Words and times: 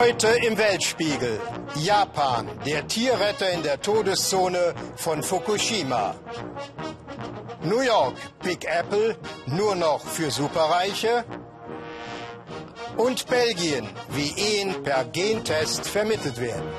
Heute 0.00 0.28
im 0.28 0.56
Weltspiegel. 0.56 1.40
Japan, 1.74 2.48
der 2.64 2.86
Tierretter 2.86 3.50
in 3.50 3.64
der 3.64 3.80
Todeszone 3.80 4.72
von 4.94 5.24
Fukushima. 5.24 6.14
New 7.64 7.80
York, 7.80 8.14
Big 8.44 8.64
Apple, 8.64 9.16
nur 9.46 9.74
noch 9.74 10.06
für 10.06 10.30
Superreiche. 10.30 11.24
Und 12.96 13.26
Belgien, 13.26 13.88
wie 14.10 14.30
Ehen 14.40 14.84
per 14.84 15.04
Gentest 15.04 15.88
vermittelt 15.88 16.40
werden. 16.40 16.72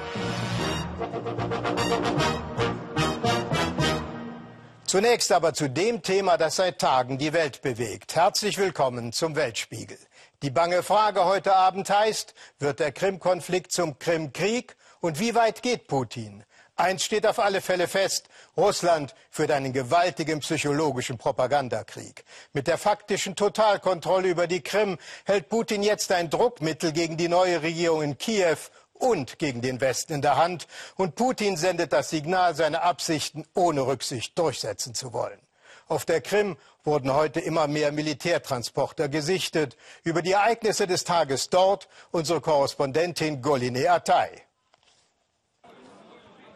Zunächst 4.86 5.34
aber 5.34 5.54
zu 5.54 5.70
dem 5.70 6.02
Thema, 6.02 6.38
das 6.38 6.56
seit 6.56 6.80
Tagen 6.80 7.18
die 7.18 7.34
Welt 7.34 7.62
bewegt. 7.62 8.16
Herzlich 8.16 8.58
willkommen 8.58 9.12
zum 9.12 9.36
Weltspiegel. 9.36 9.98
Die 10.42 10.52
bange 10.52 10.84
Frage 10.84 11.26
heute 11.26 11.54
Abend 11.54 11.90
heißt, 11.90 12.34
wird 12.60 12.80
der 12.80 12.94
Krim-Konflikt 12.94 13.74
zum 13.74 14.00
Krim-Krieg 14.00 14.78
und 15.02 15.20
wie 15.20 15.36
weit 15.36 15.62
geht 15.62 15.88
Putin? 15.88 16.46
Eins 16.78 17.04
steht 17.04 17.28
auf 17.28 17.40
alle 17.40 17.60
Fälle 17.60 17.90
fest, 17.90 18.30
Russland 18.56 19.14
führt 19.32 19.52
einen 19.52 19.74
gewaltigen 19.74 20.40
psychologischen 20.40 21.18
Propagandakrieg. 21.18 22.24
Mit 22.54 22.68
der 22.68 22.78
faktischen 22.78 23.36
Totalkontrolle 23.36 24.30
über 24.30 24.48
die 24.48 24.62
Krim 24.62 24.98
hält 25.26 25.50
Putin 25.50 25.84
jetzt 25.84 26.10
ein 26.14 26.30
Druckmittel 26.30 26.94
gegen 26.94 27.18
die 27.18 27.28
neue 27.28 27.62
Regierung 27.62 28.02
in 28.02 28.18
Kiew 28.18 28.60
und 28.94 29.40
gegen 29.40 29.62
den 29.62 29.82
Westen 29.82 30.14
in 30.14 30.22
der 30.22 30.38
Hand. 30.38 30.68
Und 30.96 31.16
Putin 31.16 31.58
sendet 31.58 31.92
das 31.92 32.12
Signal, 32.12 32.56
seine 32.56 32.82
Absichten 32.82 33.46
ohne 33.56 33.86
Rücksicht 33.86 34.40
durchsetzen 34.40 34.96
zu 34.96 35.12
wollen. 35.12 35.49
Auf 35.90 36.06
der 36.06 36.22
Krim 36.22 36.56
wurden 36.84 37.14
heute 37.14 37.40
immer 37.40 37.68
mehr 37.68 37.92
Militärtransporter 37.92 39.10
gesichtet. 39.10 39.76
Über 40.04 40.22
die 40.22 40.34
Ereignisse 40.34 40.86
des 40.86 41.04
Tages 41.04 41.50
dort 41.50 41.90
unsere 42.12 42.42
Korrespondentin 42.42 43.42
Goline 43.42 43.90
Atay. 43.90 44.30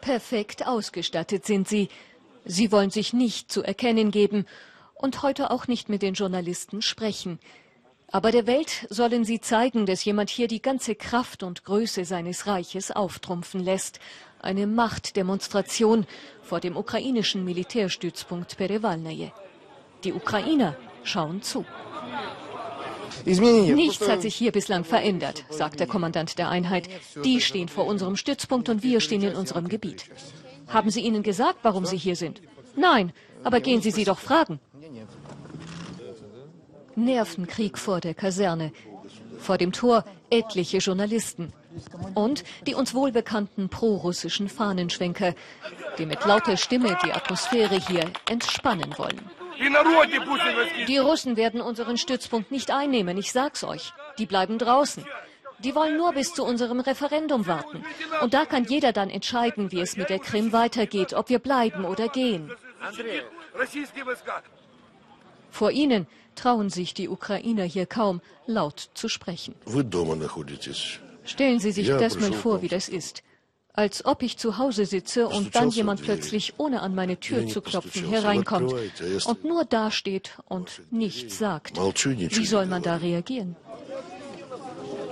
Perfekt 0.00 0.66
ausgestattet 0.66 1.46
sind 1.46 1.68
sie. 1.68 1.88
Sie 2.44 2.70
wollen 2.70 2.90
sich 2.90 3.12
nicht 3.12 3.50
zu 3.50 3.64
erkennen 3.64 4.12
geben 4.12 4.46
und 4.94 5.22
heute 5.22 5.50
auch 5.50 5.66
nicht 5.66 5.88
mit 5.88 6.02
den 6.02 6.14
Journalisten 6.14 6.80
sprechen. 6.80 7.40
Aber 8.14 8.30
der 8.30 8.46
Welt 8.46 8.86
sollen 8.90 9.24
sie 9.24 9.40
zeigen, 9.40 9.86
dass 9.86 10.04
jemand 10.04 10.30
hier 10.30 10.46
die 10.46 10.62
ganze 10.62 10.94
Kraft 10.94 11.42
und 11.42 11.64
Größe 11.64 12.04
seines 12.04 12.46
Reiches 12.46 12.92
auftrumpfen 12.92 13.58
lässt. 13.58 13.98
Eine 14.40 14.68
Machtdemonstration 14.68 16.06
vor 16.40 16.60
dem 16.60 16.76
ukrainischen 16.76 17.44
Militärstützpunkt 17.44 18.56
Perevalnaje. 18.56 19.32
Die 20.04 20.12
Ukrainer 20.12 20.76
schauen 21.02 21.42
zu. 21.42 21.64
Nichts 23.24 24.08
hat 24.08 24.22
sich 24.22 24.36
hier 24.36 24.52
bislang 24.52 24.84
verändert, 24.84 25.44
sagt 25.50 25.80
der 25.80 25.88
Kommandant 25.88 26.38
der 26.38 26.48
Einheit. 26.50 26.88
Die 27.24 27.40
stehen 27.40 27.68
vor 27.68 27.84
unserem 27.84 28.14
Stützpunkt 28.14 28.68
und 28.68 28.84
wir 28.84 29.00
stehen 29.00 29.22
in 29.22 29.34
unserem 29.34 29.66
Gebiet. 29.66 30.04
Haben 30.68 30.90
Sie 30.90 31.00
ihnen 31.00 31.24
gesagt, 31.24 31.58
warum 31.64 31.84
Sie 31.84 31.96
hier 31.96 32.14
sind? 32.14 32.40
Nein, 32.76 33.12
aber 33.42 33.58
gehen 33.58 33.82
Sie 33.82 33.90
sie 33.90 34.04
doch 34.04 34.20
fragen. 34.20 34.60
Nervenkrieg 36.96 37.78
vor 37.78 38.00
der 38.00 38.14
Kaserne. 38.14 38.72
Vor 39.38 39.58
dem 39.58 39.72
Tor 39.72 40.04
etliche 40.30 40.78
Journalisten. 40.78 41.52
Und 42.14 42.44
die 42.66 42.74
uns 42.74 42.94
wohlbekannten 42.94 43.68
prorussischen 43.68 44.48
Fahnenschwenker, 44.48 45.34
die 45.98 46.06
mit 46.06 46.24
lauter 46.24 46.56
Stimme 46.56 46.96
die 47.04 47.12
Atmosphäre 47.12 47.76
hier 47.76 48.10
entspannen 48.28 48.94
wollen. 48.96 49.20
Die 50.88 50.98
Russen 50.98 51.36
werden 51.36 51.60
unseren 51.60 51.96
Stützpunkt 51.96 52.50
nicht 52.50 52.70
einnehmen, 52.70 53.16
ich 53.16 53.32
sag's 53.32 53.64
euch. 53.64 53.92
Die 54.18 54.26
bleiben 54.26 54.58
draußen. 54.58 55.04
Die 55.60 55.74
wollen 55.74 55.96
nur 55.96 56.12
bis 56.12 56.34
zu 56.34 56.44
unserem 56.44 56.80
Referendum 56.80 57.46
warten. 57.46 57.84
Und 58.20 58.34
da 58.34 58.44
kann 58.44 58.64
jeder 58.64 58.92
dann 58.92 59.10
entscheiden, 59.10 59.72
wie 59.72 59.80
es 59.80 59.96
mit 59.96 60.10
der 60.10 60.18
Krim 60.18 60.52
weitergeht, 60.52 61.14
ob 61.14 61.28
wir 61.28 61.38
bleiben 61.38 61.84
oder 61.84 62.08
gehen. 62.08 62.50
Vor 65.50 65.70
ihnen 65.70 66.06
trauen 66.34 66.70
sich 66.70 66.94
die 66.94 67.08
Ukrainer 67.08 67.64
hier 67.64 67.86
kaum, 67.86 68.20
laut 68.46 68.90
zu 68.94 69.08
sprechen. 69.08 69.54
Stellen 71.24 71.58
Sie 71.58 71.72
sich 71.72 71.88
das 71.88 72.18
mal 72.18 72.32
vor, 72.32 72.62
wie 72.62 72.68
das 72.68 72.88
ist. 72.88 73.22
Als 73.76 74.04
ob 74.04 74.22
ich 74.22 74.36
zu 74.36 74.58
Hause 74.58 74.86
sitze 74.86 75.26
und 75.26 75.56
dann 75.56 75.68
jemand 75.70 76.00
plötzlich, 76.00 76.54
ohne 76.58 76.80
an 76.80 76.94
meine 76.94 77.18
Tür 77.18 77.48
zu 77.48 77.60
klopfen, 77.60 78.08
hereinkommt 78.08 78.72
und 79.24 79.44
nur 79.44 79.64
dasteht 79.64 80.38
und 80.48 80.82
nichts 80.92 81.38
sagt. 81.38 81.76
Wie 81.76 82.46
soll 82.46 82.66
man 82.66 82.82
da 82.82 82.96
reagieren? 82.96 83.56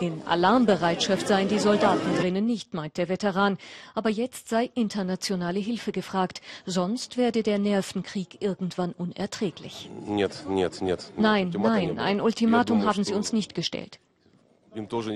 In 0.00 0.22
Alarmbereitschaft 0.26 1.28
seien 1.28 1.48
die 1.48 1.58
Soldaten 1.58 2.16
drinnen 2.16 2.46
nicht, 2.46 2.74
meint 2.74 2.96
der 2.96 3.08
Veteran. 3.08 3.58
Aber 3.94 4.10
jetzt 4.10 4.48
sei 4.48 4.70
internationale 4.74 5.60
Hilfe 5.60 5.92
gefragt. 5.92 6.40
Sonst 6.66 7.16
werde 7.16 7.42
der 7.42 7.58
Nervenkrieg 7.58 8.40
irgendwann 8.40 8.92
unerträglich. 8.92 9.90
Nein, 11.16 11.54
nein, 11.56 11.98
ein 11.98 12.20
Ultimatum 12.20 12.84
haben 12.84 13.04
sie 13.04 13.14
uns 13.14 13.32
nicht 13.32 13.54
gestellt. 13.54 13.98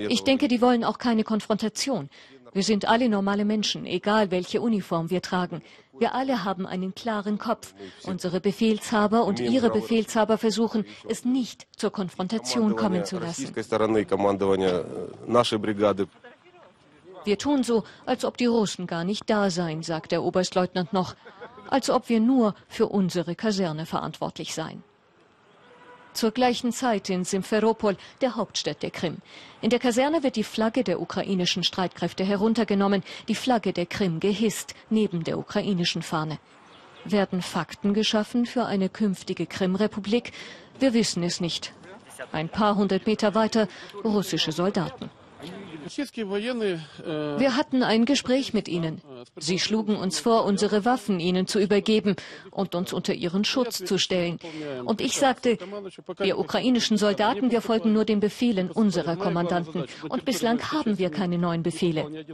Ich 0.09 0.23
denke, 0.23 0.47
die 0.47 0.61
wollen 0.61 0.83
auch 0.83 0.99
keine 0.99 1.23
Konfrontation. 1.23 2.09
Wir 2.53 2.63
sind 2.63 2.87
alle 2.87 3.09
normale 3.09 3.45
Menschen, 3.45 3.85
egal 3.85 4.31
welche 4.31 4.61
Uniform 4.61 5.09
wir 5.09 5.21
tragen. 5.21 5.61
Wir 5.99 6.13
alle 6.13 6.43
haben 6.43 6.65
einen 6.65 6.93
klaren 6.93 7.37
Kopf. 7.37 7.73
Unsere 8.03 8.39
Befehlshaber 8.39 9.25
und 9.25 9.39
ihre 9.39 9.69
Befehlshaber 9.69 10.37
versuchen, 10.37 10.85
es 11.07 11.25
nicht 11.25 11.67
zur 11.75 11.91
Konfrontation 11.91 12.75
kommen 12.75 13.05
zu 13.05 13.19
lassen. 13.19 13.55
Wir 17.25 17.37
tun 17.37 17.63
so, 17.63 17.83
als 18.05 18.23
ob 18.25 18.37
die 18.37 18.45
Russen 18.45 18.87
gar 18.87 19.03
nicht 19.03 19.29
da 19.29 19.49
seien, 19.49 19.83
sagt 19.83 20.11
der 20.11 20.23
Oberstleutnant 20.23 20.93
noch, 20.93 21.15
als 21.69 21.89
ob 21.89 22.07
wir 22.07 22.19
nur 22.19 22.53
für 22.69 22.87
unsere 22.87 23.35
Kaserne 23.35 23.85
verantwortlich 23.85 24.53
seien 24.53 24.83
zur 26.17 26.31
gleichen 26.31 26.71
Zeit 26.73 27.09
in 27.09 27.23
Simferopol, 27.23 27.95
der 28.21 28.35
Hauptstadt 28.35 28.81
der 28.83 28.91
Krim. 28.91 29.17
In 29.61 29.69
der 29.69 29.79
Kaserne 29.79 30.23
wird 30.23 30.35
die 30.35 30.43
Flagge 30.43 30.83
der 30.83 30.99
ukrainischen 30.99 31.63
Streitkräfte 31.63 32.23
heruntergenommen, 32.25 33.03
die 33.27 33.35
Flagge 33.35 33.71
der 33.71 33.85
Krim 33.85 34.19
gehisst, 34.19 34.73
neben 34.89 35.23
der 35.23 35.37
ukrainischen 35.37 36.01
Fahne. 36.01 36.39
Werden 37.05 37.41
Fakten 37.41 37.93
geschaffen 37.93 38.45
für 38.45 38.65
eine 38.65 38.89
künftige 38.89 39.45
Krimrepublik? 39.45 40.33
Wir 40.79 40.93
wissen 40.93 41.23
es 41.23 41.39
nicht. 41.39 41.73
Ein 42.31 42.49
paar 42.49 42.75
hundert 42.75 43.05
Meter 43.05 43.35
weiter 43.35 43.67
russische 44.03 44.51
Soldaten. 44.51 45.09
Wir 45.87 47.55
hatten 47.55 47.83
ein 47.83 48.05
Gespräch 48.05 48.53
mit 48.53 48.67
ihnen. 48.67 49.01
Sie 49.37 49.59
schlugen 49.59 49.95
uns 49.95 50.19
vor, 50.19 50.45
unsere 50.45 50.85
Waffen 50.85 51.19
ihnen 51.19 51.47
zu 51.47 51.59
übergeben 51.59 52.15
und 52.51 52.75
uns 52.75 52.93
unter 52.93 53.13
ihren 53.13 53.45
Schutz 53.45 53.83
zu 53.83 53.97
stellen. 53.97 54.39
Und 54.85 55.01
ich 55.01 55.17
sagte, 55.17 55.57
wir 56.17 56.37
ukrainischen 56.37 56.97
Soldaten, 56.97 57.51
wir 57.51 57.61
folgen 57.61 57.93
nur 57.93 58.05
den 58.05 58.19
Befehlen 58.19 58.71
unserer 58.71 59.15
Kommandanten. 59.15 59.85
Und 60.09 60.25
bislang 60.25 60.71
haben 60.71 60.97
wir 60.97 61.09
keine 61.09 61.37
neuen 61.37 61.63
Befehle. 61.63 62.25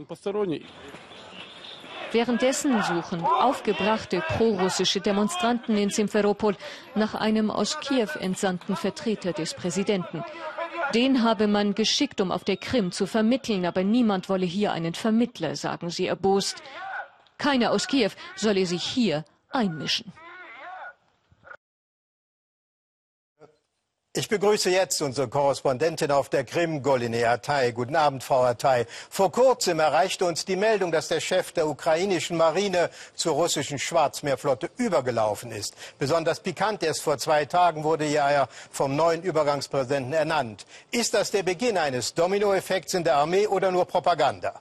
Währenddessen 2.14 2.80
suchen 2.80 3.24
aufgebrachte 3.24 4.22
prorussische 4.36 5.00
Demonstranten 5.00 5.76
in 5.76 5.90
Simferopol 5.90 6.54
nach 6.94 7.16
einem 7.16 7.50
aus 7.50 7.80
Kiew 7.80 8.08
entsandten 8.20 8.76
Vertreter 8.76 9.32
des 9.32 9.52
Präsidenten. 9.54 10.22
Den 10.92 11.22
habe 11.22 11.46
man 11.48 11.74
geschickt, 11.74 12.20
um 12.20 12.30
auf 12.30 12.44
der 12.44 12.56
Krim 12.56 12.92
zu 12.92 13.06
vermitteln, 13.06 13.64
aber 13.64 13.82
niemand 13.82 14.28
wolle 14.28 14.46
hier 14.46 14.72
einen 14.72 14.94
Vermittler, 14.94 15.56
sagen 15.56 15.90
sie 15.90 16.06
erbost. 16.06 16.62
Keiner 17.38 17.72
aus 17.72 17.88
Kiew 17.88 18.10
solle 18.36 18.66
sich 18.66 18.82
hier 18.82 19.24
einmischen. 19.50 20.12
Ich 24.16 24.28
begrüße 24.28 24.70
jetzt 24.70 25.02
unsere 25.02 25.26
Korrespondentin 25.26 26.12
auf 26.12 26.28
der 26.28 26.44
Krim, 26.44 26.84
Goline 26.84 27.28
Atay. 27.28 27.72
Guten 27.72 27.96
Abend, 27.96 28.22
Frau 28.22 28.44
Atay. 28.44 28.86
Vor 29.10 29.32
kurzem 29.32 29.80
erreichte 29.80 30.24
uns 30.24 30.44
die 30.44 30.54
Meldung, 30.54 30.92
dass 30.92 31.08
der 31.08 31.18
Chef 31.18 31.50
der 31.50 31.66
ukrainischen 31.66 32.36
Marine 32.36 32.90
zur 33.16 33.34
russischen 33.34 33.80
Schwarzmeerflotte 33.80 34.70
übergelaufen 34.76 35.50
ist. 35.50 35.74
Besonders 35.98 36.38
pikant, 36.38 36.84
erst 36.84 37.02
vor 37.02 37.18
zwei 37.18 37.44
Tagen 37.44 37.82
wurde 37.82 38.04
er 38.04 38.48
vom 38.70 38.94
neuen 38.94 39.20
Übergangspräsidenten 39.20 40.12
ernannt. 40.12 40.64
Ist 40.92 41.14
das 41.14 41.32
der 41.32 41.42
Beginn 41.42 41.76
eines 41.76 42.14
Dominoeffekts 42.14 42.94
in 42.94 43.02
der 43.02 43.16
Armee 43.16 43.48
oder 43.48 43.72
nur 43.72 43.84
Propaganda? 43.84 44.60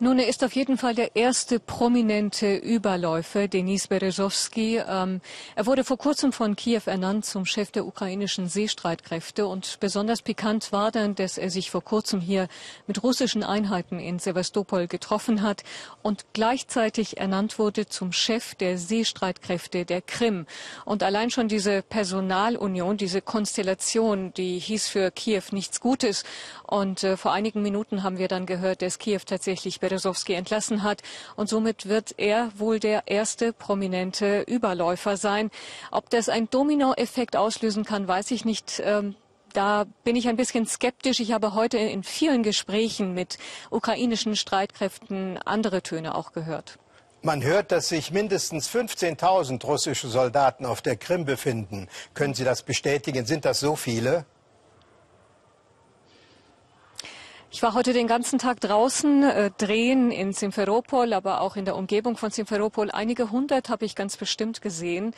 Nun, 0.00 0.20
er 0.20 0.28
ist 0.28 0.44
auf 0.44 0.54
jeden 0.54 0.78
Fall 0.78 0.94
der 0.94 1.16
erste 1.16 1.58
prominente 1.58 2.54
Überläufer, 2.54 3.48
Denis 3.48 3.88
Berezowski. 3.88 4.80
Ähm, 4.88 5.20
er 5.56 5.66
wurde 5.66 5.82
vor 5.82 5.98
kurzem 5.98 6.32
von 6.32 6.54
Kiew 6.54 6.82
ernannt 6.86 7.24
zum 7.24 7.44
Chef 7.44 7.72
der 7.72 7.84
ukrainischen 7.84 8.46
Seestreitkräfte 8.46 9.48
und 9.48 9.78
besonders 9.80 10.22
pikant 10.22 10.70
war 10.70 10.92
dann, 10.92 11.16
dass 11.16 11.36
er 11.36 11.50
sich 11.50 11.72
vor 11.72 11.82
kurzem 11.82 12.20
hier 12.20 12.46
mit 12.86 13.02
russischen 13.02 13.42
Einheiten 13.42 13.98
in 13.98 14.20
Sevastopol 14.20 14.86
getroffen 14.86 15.42
hat 15.42 15.64
und 16.00 16.26
gleichzeitig 16.32 17.16
ernannt 17.16 17.58
wurde 17.58 17.86
zum 17.86 18.12
Chef 18.12 18.54
der 18.54 18.78
Seestreitkräfte 18.78 19.84
der 19.84 20.00
Krim. 20.00 20.46
Und 20.84 21.02
allein 21.02 21.30
schon 21.30 21.48
diese 21.48 21.82
Personalunion, 21.82 22.98
diese 22.98 23.20
Konstellation, 23.20 24.32
die 24.34 24.60
hieß 24.60 24.86
für 24.86 25.10
Kiew 25.10 25.42
nichts 25.50 25.80
Gutes. 25.80 26.22
Und 26.68 27.02
äh, 27.02 27.16
vor 27.16 27.32
einigen 27.32 27.62
Minuten 27.62 28.04
haben 28.04 28.18
wir 28.18 28.28
dann 28.28 28.46
gehört, 28.46 28.80
dass 28.82 29.00
Kiew 29.00 29.22
tatsächlich 29.26 29.80
Berezowski 29.88 30.34
entlassen 30.34 30.82
hat. 30.82 31.02
Und 31.36 31.48
somit 31.48 31.88
wird 31.88 32.14
er 32.18 32.50
wohl 32.56 32.78
der 32.78 33.04
erste 33.06 33.52
prominente 33.52 34.42
Überläufer 34.42 35.16
sein. 35.16 35.50
Ob 35.90 36.10
das 36.10 36.28
einen 36.28 36.50
Dominoeffekt 36.50 37.36
auslösen 37.36 37.84
kann, 37.84 38.06
weiß 38.06 38.30
ich 38.30 38.44
nicht. 38.44 38.82
Ähm, 38.84 39.14
da 39.54 39.86
bin 40.04 40.14
ich 40.14 40.28
ein 40.28 40.36
bisschen 40.36 40.66
skeptisch. 40.66 41.20
Ich 41.20 41.32
habe 41.32 41.54
heute 41.54 41.78
in 41.78 42.02
vielen 42.02 42.42
Gesprächen 42.42 43.14
mit 43.14 43.38
ukrainischen 43.70 44.36
Streitkräften 44.36 45.38
andere 45.38 45.82
Töne 45.82 46.14
auch 46.14 46.32
gehört. 46.32 46.78
Man 47.22 47.42
hört, 47.42 47.72
dass 47.72 47.88
sich 47.88 48.12
mindestens 48.12 48.70
15.000 48.70 49.64
russische 49.64 50.08
Soldaten 50.08 50.64
auf 50.64 50.82
der 50.82 50.96
Krim 50.96 51.24
befinden. 51.24 51.88
Können 52.14 52.34
Sie 52.34 52.44
das 52.44 52.62
bestätigen? 52.62 53.26
Sind 53.26 53.44
das 53.44 53.58
so 53.58 53.74
viele? 53.74 54.24
Ich 57.50 57.62
war 57.62 57.72
heute 57.72 57.94
den 57.94 58.06
ganzen 58.06 58.38
Tag 58.38 58.60
draußen 58.60 59.22
äh, 59.22 59.50
drehen 59.56 60.10
in 60.10 60.34
Simferopol, 60.34 61.14
aber 61.14 61.40
auch 61.40 61.56
in 61.56 61.64
der 61.64 61.76
Umgebung 61.76 62.18
von 62.18 62.30
Simferopol. 62.30 62.90
Einige 62.90 63.30
hundert 63.30 63.70
habe 63.70 63.86
ich 63.86 63.94
ganz 63.94 64.18
bestimmt 64.18 64.60
gesehen. 64.60 65.14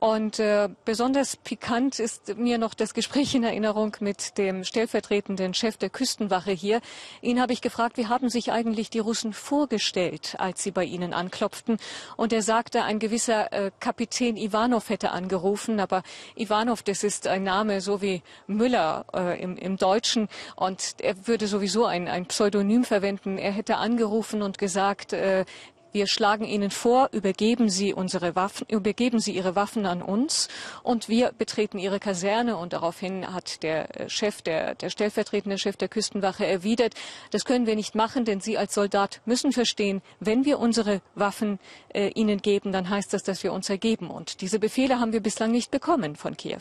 Und 0.00 0.38
äh, 0.38 0.68
besonders 0.84 1.36
pikant 1.36 1.98
ist 1.98 2.36
mir 2.36 2.58
noch 2.58 2.74
das 2.74 2.94
Gespräch 2.94 3.34
in 3.34 3.42
Erinnerung 3.42 3.96
mit 3.98 4.38
dem 4.38 4.62
stellvertretenden 4.62 5.54
Chef 5.54 5.76
der 5.76 5.90
Küstenwache 5.90 6.52
hier. 6.52 6.80
Ihn 7.20 7.40
habe 7.40 7.52
ich 7.52 7.60
gefragt, 7.60 7.96
wie 7.96 8.06
haben 8.06 8.28
sich 8.28 8.52
eigentlich 8.52 8.90
die 8.90 9.00
Russen 9.00 9.32
vorgestellt, 9.32 10.36
als 10.38 10.62
sie 10.62 10.70
bei 10.70 10.84
ihnen 10.84 11.12
anklopften. 11.12 11.78
Und 12.16 12.32
er 12.32 12.42
sagte, 12.42 12.84
ein 12.84 13.00
gewisser 13.00 13.52
äh, 13.52 13.70
Kapitän 13.80 14.36
Ivanov 14.36 14.88
hätte 14.88 15.10
angerufen. 15.10 15.80
Aber 15.80 16.04
Ivanov, 16.36 16.84
das 16.84 17.02
ist 17.02 17.26
ein 17.26 17.42
Name 17.42 17.80
so 17.80 18.00
wie 18.00 18.22
Müller 18.46 19.04
äh, 19.12 19.42
im, 19.42 19.56
im 19.56 19.78
Deutschen. 19.78 20.28
Und 20.54 20.94
er 21.00 21.26
würde 21.26 21.48
sowieso 21.48 21.86
ein, 21.86 22.06
ein 22.06 22.26
Pseudonym 22.26 22.84
verwenden. 22.84 23.36
Er 23.36 23.50
hätte 23.50 23.78
angerufen 23.78 24.42
und 24.42 24.58
gesagt, 24.58 25.12
äh, 25.12 25.44
wir 25.92 26.06
schlagen 26.06 26.44
Ihnen 26.44 26.70
vor, 26.70 27.08
übergeben 27.12 27.68
Sie 27.70 27.94
unsere 27.94 28.36
Waffen, 28.36 28.66
übergeben 28.68 29.20
Sie 29.20 29.32
Ihre 29.32 29.56
Waffen 29.56 29.86
an 29.86 30.02
uns 30.02 30.48
und 30.82 31.08
wir 31.08 31.32
betreten 31.36 31.78
Ihre 31.78 32.00
Kaserne. 32.00 32.56
Und 32.56 32.72
daraufhin 32.72 33.32
hat 33.32 33.62
der 33.62 34.00
äh, 34.00 34.08
Chef, 34.08 34.42
der, 34.42 34.74
der 34.74 34.90
stellvertretende 34.90 35.58
Chef 35.58 35.76
der 35.76 35.88
Küstenwache 35.88 36.46
erwidert, 36.46 36.94
das 37.30 37.44
können 37.44 37.66
wir 37.66 37.76
nicht 37.76 37.94
machen, 37.94 38.24
denn 38.24 38.40
Sie 38.40 38.58
als 38.58 38.74
Soldat 38.74 39.20
müssen 39.24 39.52
verstehen, 39.52 40.02
wenn 40.20 40.44
wir 40.44 40.58
unsere 40.58 41.00
Waffen 41.14 41.58
äh, 41.94 42.08
Ihnen 42.08 42.40
geben, 42.42 42.72
dann 42.72 42.88
heißt 42.88 43.12
das, 43.12 43.22
dass 43.22 43.42
wir 43.42 43.52
uns 43.52 43.70
ergeben. 43.70 44.10
Und 44.10 44.40
diese 44.40 44.58
Befehle 44.58 45.00
haben 45.00 45.12
wir 45.12 45.20
bislang 45.20 45.50
nicht 45.50 45.70
bekommen 45.70 46.16
von 46.16 46.36
Kiew. 46.36 46.60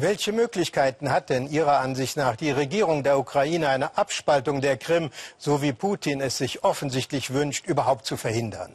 Welche 0.00 0.32
Möglichkeiten 0.32 1.10
hat 1.10 1.28
denn 1.28 1.48
Ihrer 1.48 1.80
Ansicht 1.80 2.16
nach 2.16 2.36
die 2.36 2.52
Regierung 2.52 3.02
der 3.02 3.18
Ukraine, 3.18 3.68
eine 3.68 3.98
Abspaltung 3.98 4.60
der 4.60 4.76
Krim, 4.76 5.10
so 5.38 5.60
wie 5.60 5.72
Putin 5.72 6.20
es 6.20 6.38
sich 6.38 6.62
offensichtlich 6.62 7.32
wünscht, 7.32 7.66
überhaupt 7.66 8.06
zu 8.06 8.16
verhindern? 8.16 8.74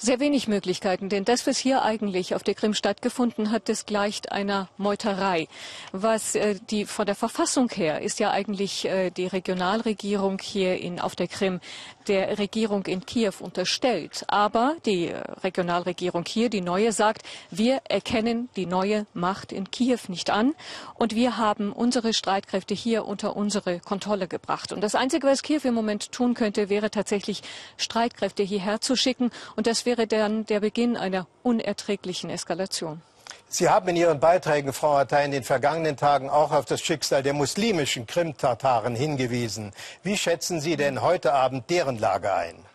Sehr 0.00 0.20
wenig 0.20 0.46
Möglichkeiten, 0.46 1.08
denn 1.08 1.24
das, 1.24 1.44
was 1.48 1.58
hier 1.58 1.82
eigentlich 1.82 2.36
auf 2.36 2.44
der 2.44 2.54
Krim 2.54 2.72
stattgefunden 2.72 3.50
hat, 3.50 3.68
das 3.68 3.84
gleicht 3.84 4.30
einer 4.30 4.68
Meuterei. 4.76 5.48
Was 5.90 6.36
äh, 6.36 6.54
die 6.70 6.86
von 6.86 7.04
der 7.04 7.16
Verfassung 7.16 7.68
her 7.70 8.00
ist 8.00 8.20
ja 8.20 8.30
eigentlich 8.30 8.84
äh, 8.84 9.10
die 9.10 9.26
Regionalregierung 9.26 10.38
hier 10.40 10.80
in, 10.80 11.00
auf 11.00 11.16
der 11.16 11.26
Krim 11.26 11.58
der 12.06 12.38
Regierung 12.38 12.86
in 12.86 13.06
Kiew 13.06 13.32
unterstellt. 13.40 14.24
Aber 14.28 14.76
die 14.86 15.08
äh, 15.08 15.18
Regionalregierung 15.42 16.24
hier, 16.28 16.48
die 16.48 16.60
neue, 16.60 16.92
sagt, 16.92 17.22
wir 17.50 17.80
erkennen 17.88 18.48
die 18.54 18.66
neue 18.66 19.04
Macht 19.14 19.50
in 19.50 19.68
Kiew 19.68 19.98
nicht 20.06 20.30
an 20.30 20.54
und 20.94 21.16
wir 21.16 21.38
haben 21.38 21.72
unsere 21.72 22.14
Streitkräfte 22.14 22.72
hier 22.72 23.04
unter 23.04 23.34
unsere 23.34 23.80
Kontrolle 23.80 24.28
gebracht. 24.28 24.72
Und 24.72 24.80
das 24.80 24.94
Einzige, 24.94 25.26
was 25.26 25.42
Kiew 25.42 25.62
im 25.64 25.74
Moment 25.74 26.12
tun 26.12 26.34
könnte, 26.34 26.68
wäre 26.68 26.92
tatsächlich 26.92 27.42
Streitkräfte 27.76 28.44
hierher 28.44 28.80
zu 28.80 28.94
schicken 28.94 29.32
und 29.56 29.66
das 29.66 29.87
wäre 29.88 30.06
dann 30.06 30.44
der 30.44 30.60
Beginn 30.60 30.98
einer 30.98 31.26
unerträglichen 31.42 32.28
Eskalation. 32.28 33.00
Sie 33.48 33.70
haben 33.70 33.88
in 33.88 33.96
Ihren 33.96 34.20
Beiträgen, 34.20 34.74
Frau 34.74 34.98
Attei, 34.98 35.24
in 35.24 35.30
den 35.30 35.44
vergangenen 35.44 35.96
Tagen 35.96 36.28
auch 36.28 36.52
auf 36.52 36.66
das 36.66 36.82
Schicksal 36.82 37.22
der 37.22 37.32
muslimischen 37.32 38.06
Krim-Tataren 38.06 38.94
hingewiesen. 38.94 39.72
Wie 40.02 40.18
schätzen 40.18 40.60
Sie 40.60 40.76
denn 40.76 41.00
heute 41.00 41.32
Abend 41.32 41.70
deren 41.70 41.98
Lage 41.98 42.34
ein? 42.34 42.67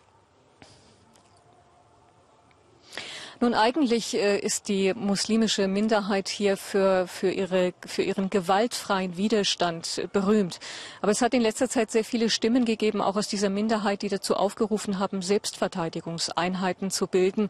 Nun, 3.44 3.52
eigentlich 3.52 4.14
äh, 4.14 4.38
ist 4.38 4.68
die 4.68 4.94
muslimische 4.94 5.68
Minderheit 5.68 6.30
hier 6.30 6.56
für, 6.56 7.06
für, 7.06 7.30
ihre, 7.30 7.74
für 7.84 8.00
ihren 8.00 8.30
gewaltfreien 8.30 9.18
Widerstand 9.18 9.98
äh, 9.98 10.06
berühmt. 10.10 10.60
Aber 11.02 11.12
es 11.12 11.20
hat 11.20 11.34
in 11.34 11.42
letzter 11.42 11.68
Zeit 11.68 11.90
sehr 11.90 12.04
viele 12.04 12.30
Stimmen 12.30 12.64
gegeben, 12.64 13.02
auch 13.02 13.16
aus 13.16 13.28
dieser 13.28 13.50
Minderheit, 13.50 14.00
die 14.00 14.08
dazu 14.08 14.34
aufgerufen 14.34 14.98
haben, 14.98 15.20
Selbstverteidigungseinheiten 15.20 16.90
zu 16.90 17.06
bilden. 17.06 17.48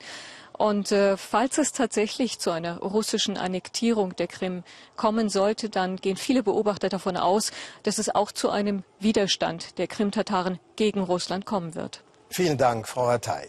Und 0.52 0.90
äh, 0.90 1.16
falls 1.16 1.58
es 1.58 1.70
tatsächlich 1.70 2.40
zu 2.40 2.50
einer 2.50 2.78
russischen 2.78 3.36
Annektierung 3.36 4.16
der 4.16 4.26
Krim 4.26 4.64
kommen 4.96 5.28
sollte, 5.28 5.68
dann 5.70 5.94
gehen 5.94 6.16
viele 6.16 6.42
Beobachter 6.42 6.88
davon 6.88 7.16
aus, 7.16 7.52
dass 7.84 7.98
es 7.98 8.12
auch 8.12 8.32
zu 8.32 8.50
einem 8.50 8.82
Widerstand 8.98 9.78
der 9.78 9.86
Krim-Tataren 9.86 10.58
gegen 10.74 11.02
Russland 11.02 11.46
kommen 11.46 11.76
wird. 11.76 12.02
Vielen 12.30 12.58
Dank, 12.58 12.88
Frau 12.88 13.06
Attei. 13.06 13.48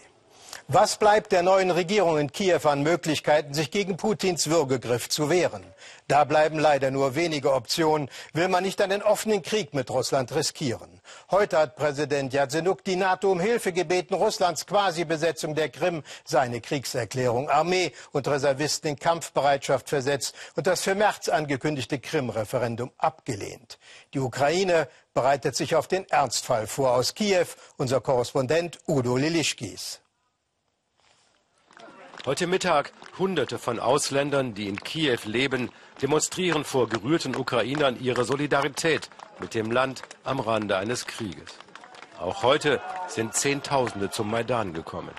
Was 0.68 0.98
bleibt 0.98 1.32
der 1.32 1.44
neuen 1.44 1.70
Regierung 1.70 2.18
in 2.18 2.32
Kiew 2.32 2.62
an 2.64 2.82
Möglichkeiten, 2.82 3.54
sich 3.54 3.70
gegen 3.70 3.98
Putins 3.98 4.50
Würgegriff 4.50 5.10
zu 5.10 5.30
wehren? 5.30 5.64
Da 6.08 6.24
bleiben 6.24 6.58
leider 6.58 6.90
nur 6.90 7.14
wenige 7.14 7.54
Optionen, 7.54 8.10
will 8.34 8.48
man 8.48 8.64
nicht 8.64 8.82
einen 8.82 9.04
offenen 9.04 9.44
Krieg 9.44 9.76
mit 9.76 9.92
Russland 9.92 10.34
riskieren. 10.34 11.02
Heute 11.30 11.60
hat 11.60 11.76
Präsident 11.76 12.34
Jazenuk 12.34 12.84
die 12.84 12.96
NATO 12.96 13.32
um 13.32 13.40
Hilfe 13.40 13.74
gebeten, 13.74 14.16
Russlands 14.16 14.66
Quasi-Besetzung 14.66 15.54
der 15.54 15.70
Krim, 15.70 16.02
seine 16.24 16.62
Kriegserklärung, 16.62 17.48
Armee 17.48 17.92
und 18.12 18.28
Reservisten 18.28 18.90
in 18.90 19.00
Kampfbereitschaft 19.00 19.88
versetzt 19.88 20.34
und 20.56 20.66
das 20.66 20.82
für 20.82 20.96
März 20.96 21.30
angekündigte 21.30 22.00
Krim-Referendum 22.00 22.92
abgelehnt. 22.98 23.78
Die 24.16 24.20
Ukraine 24.20 24.88
bereitet 25.14 25.56
sich 25.56 25.76
auf 25.76 25.88
den 25.88 26.10
Ernstfall 26.10 26.66
vor 26.66 26.94
aus 26.96 27.14
Kiew, 27.14 27.46
unser 27.78 28.02
Korrespondent 28.02 28.80
Udo 28.88 29.16
Lilischkis. 29.16 30.02
Heute 32.24 32.48
Mittag 32.48 32.92
Hunderte 33.20 33.60
von 33.60 33.80
Ausländern, 33.80 34.54
die 34.54 34.68
in 34.68 34.80
Kiew 34.80 35.20
leben, 35.26 35.70
demonstrieren 36.02 36.64
vor 36.64 36.88
gerührten 36.88 37.36
Ukrainern 37.36 38.00
ihre 38.00 38.26
Solidarität 38.26 39.10
mit 39.40 39.54
dem 39.54 39.70
Land 39.72 40.02
am 40.24 40.40
Rande 40.40 40.78
eines 40.78 41.06
Krieges. 41.06 41.58
Auch 42.20 42.44
heute 42.44 42.82
sind 43.08 43.34
Zehntausende 43.34 44.10
zum 44.10 44.32
Maidan 44.32 44.74
gekommen. 44.74 45.12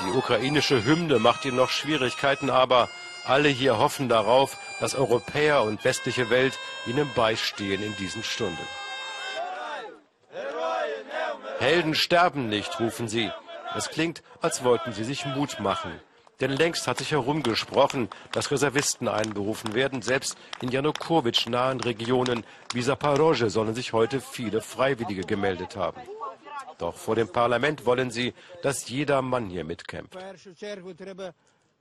Die 0.00 0.16
ukrainische 0.16 0.84
Hymne 0.84 1.18
macht 1.18 1.44
ihnen 1.44 1.56
noch 1.56 1.70
Schwierigkeiten, 1.70 2.48
aber 2.48 2.88
alle 3.24 3.48
hier 3.48 3.78
hoffen 3.78 4.08
darauf, 4.08 4.56
dass 4.80 4.94
Europäer 4.94 5.62
und 5.62 5.84
westliche 5.84 6.30
Welt 6.30 6.58
ihnen 6.86 7.10
beistehen 7.14 7.82
in 7.82 7.96
diesen 7.96 8.22
Stunden. 8.22 8.66
Helden 11.58 11.94
sterben 11.94 12.48
nicht, 12.48 12.78
rufen 12.80 13.08
sie. 13.08 13.30
Es 13.74 13.88
klingt, 13.88 14.22
als 14.40 14.64
wollten 14.64 14.92
sie 14.92 15.04
sich 15.04 15.26
Mut 15.26 15.58
machen. 15.60 15.92
Denn 16.40 16.50
längst 16.50 16.86
hat 16.86 16.98
sich 16.98 17.12
herumgesprochen, 17.12 18.10
dass 18.32 18.50
Reservisten 18.50 19.08
einberufen 19.08 19.74
werden. 19.74 20.02
Selbst 20.02 20.36
in 20.60 20.70
Janukowitsch 20.70 21.46
nahen 21.48 21.80
Regionen 21.80 22.44
wie 22.74 22.82
Saporosche 22.82 23.48
sollen 23.48 23.74
sich 23.74 23.92
heute 23.94 24.20
viele 24.20 24.60
Freiwillige 24.60 25.22
gemeldet 25.22 25.76
haben. 25.76 26.02
Doch 26.78 26.96
vor 26.96 27.14
dem 27.14 27.28
Parlament 27.28 27.86
wollen 27.86 28.10
sie, 28.10 28.34
dass 28.62 28.88
jeder 28.88 29.22
Mann 29.22 29.48
hier 29.48 29.64
mitkämpft. 29.64 30.18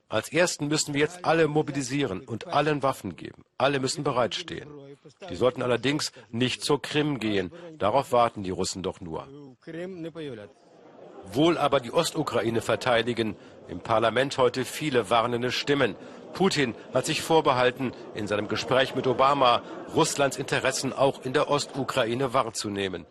Als 0.08 0.32
Ersten 0.32 0.68
müssen 0.68 0.94
wir 0.94 1.02
jetzt 1.02 1.26
alle 1.26 1.48
mobilisieren 1.48 2.22
und 2.22 2.48
allen 2.48 2.84
Waffen 2.84 3.16
geben. 3.16 3.44
Alle 3.58 3.80
müssen 3.80 4.04
bereitstehen. 4.04 4.70
Die 5.30 5.36
sollten 5.36 5.64
allerdings 5.64 6.12
nicht 6.30 6.64
zur 6.64 6.82
Krim 6.82 7.20
gehen. 7.20 7.52
Darauf 7.78 8.12
warten 8.12 8.44
die 8.44 8.52
Russen 8.52 8.84
doch 8.84 9.02
nur. 9.02 9.28
Wohl 11.34 11.58
aber 11.58 11.80
die 11.80 11.92
Ostukraine 11.92 12.62
verteidigen, 12.62 13.36
Im 13.68 13.80
Parlament 13.80 14.38
heute 14.38 14.64
viele 14.64 15.10
warnende 15.10 15.52
Stimmen. 15.52 15.96
Putin 16.34 16.76
hat 16.94 17.08
sich 17.08 17.24
vorbehalten, 17.24 17.92
in 18.14 18.28
seinem 18.28 18.48
Gespräch 18.48 18.94
mit 18.94 19.08
Obama 19.08 19.64
Russlands 19.96 20.38
Interessen 20.38 20.94
auch 20.94 21.26
in 21.26 21.34
der 21.34 21.50
Ostukraine 21.50 22.32
wahrzunehmen. 22.32 23.08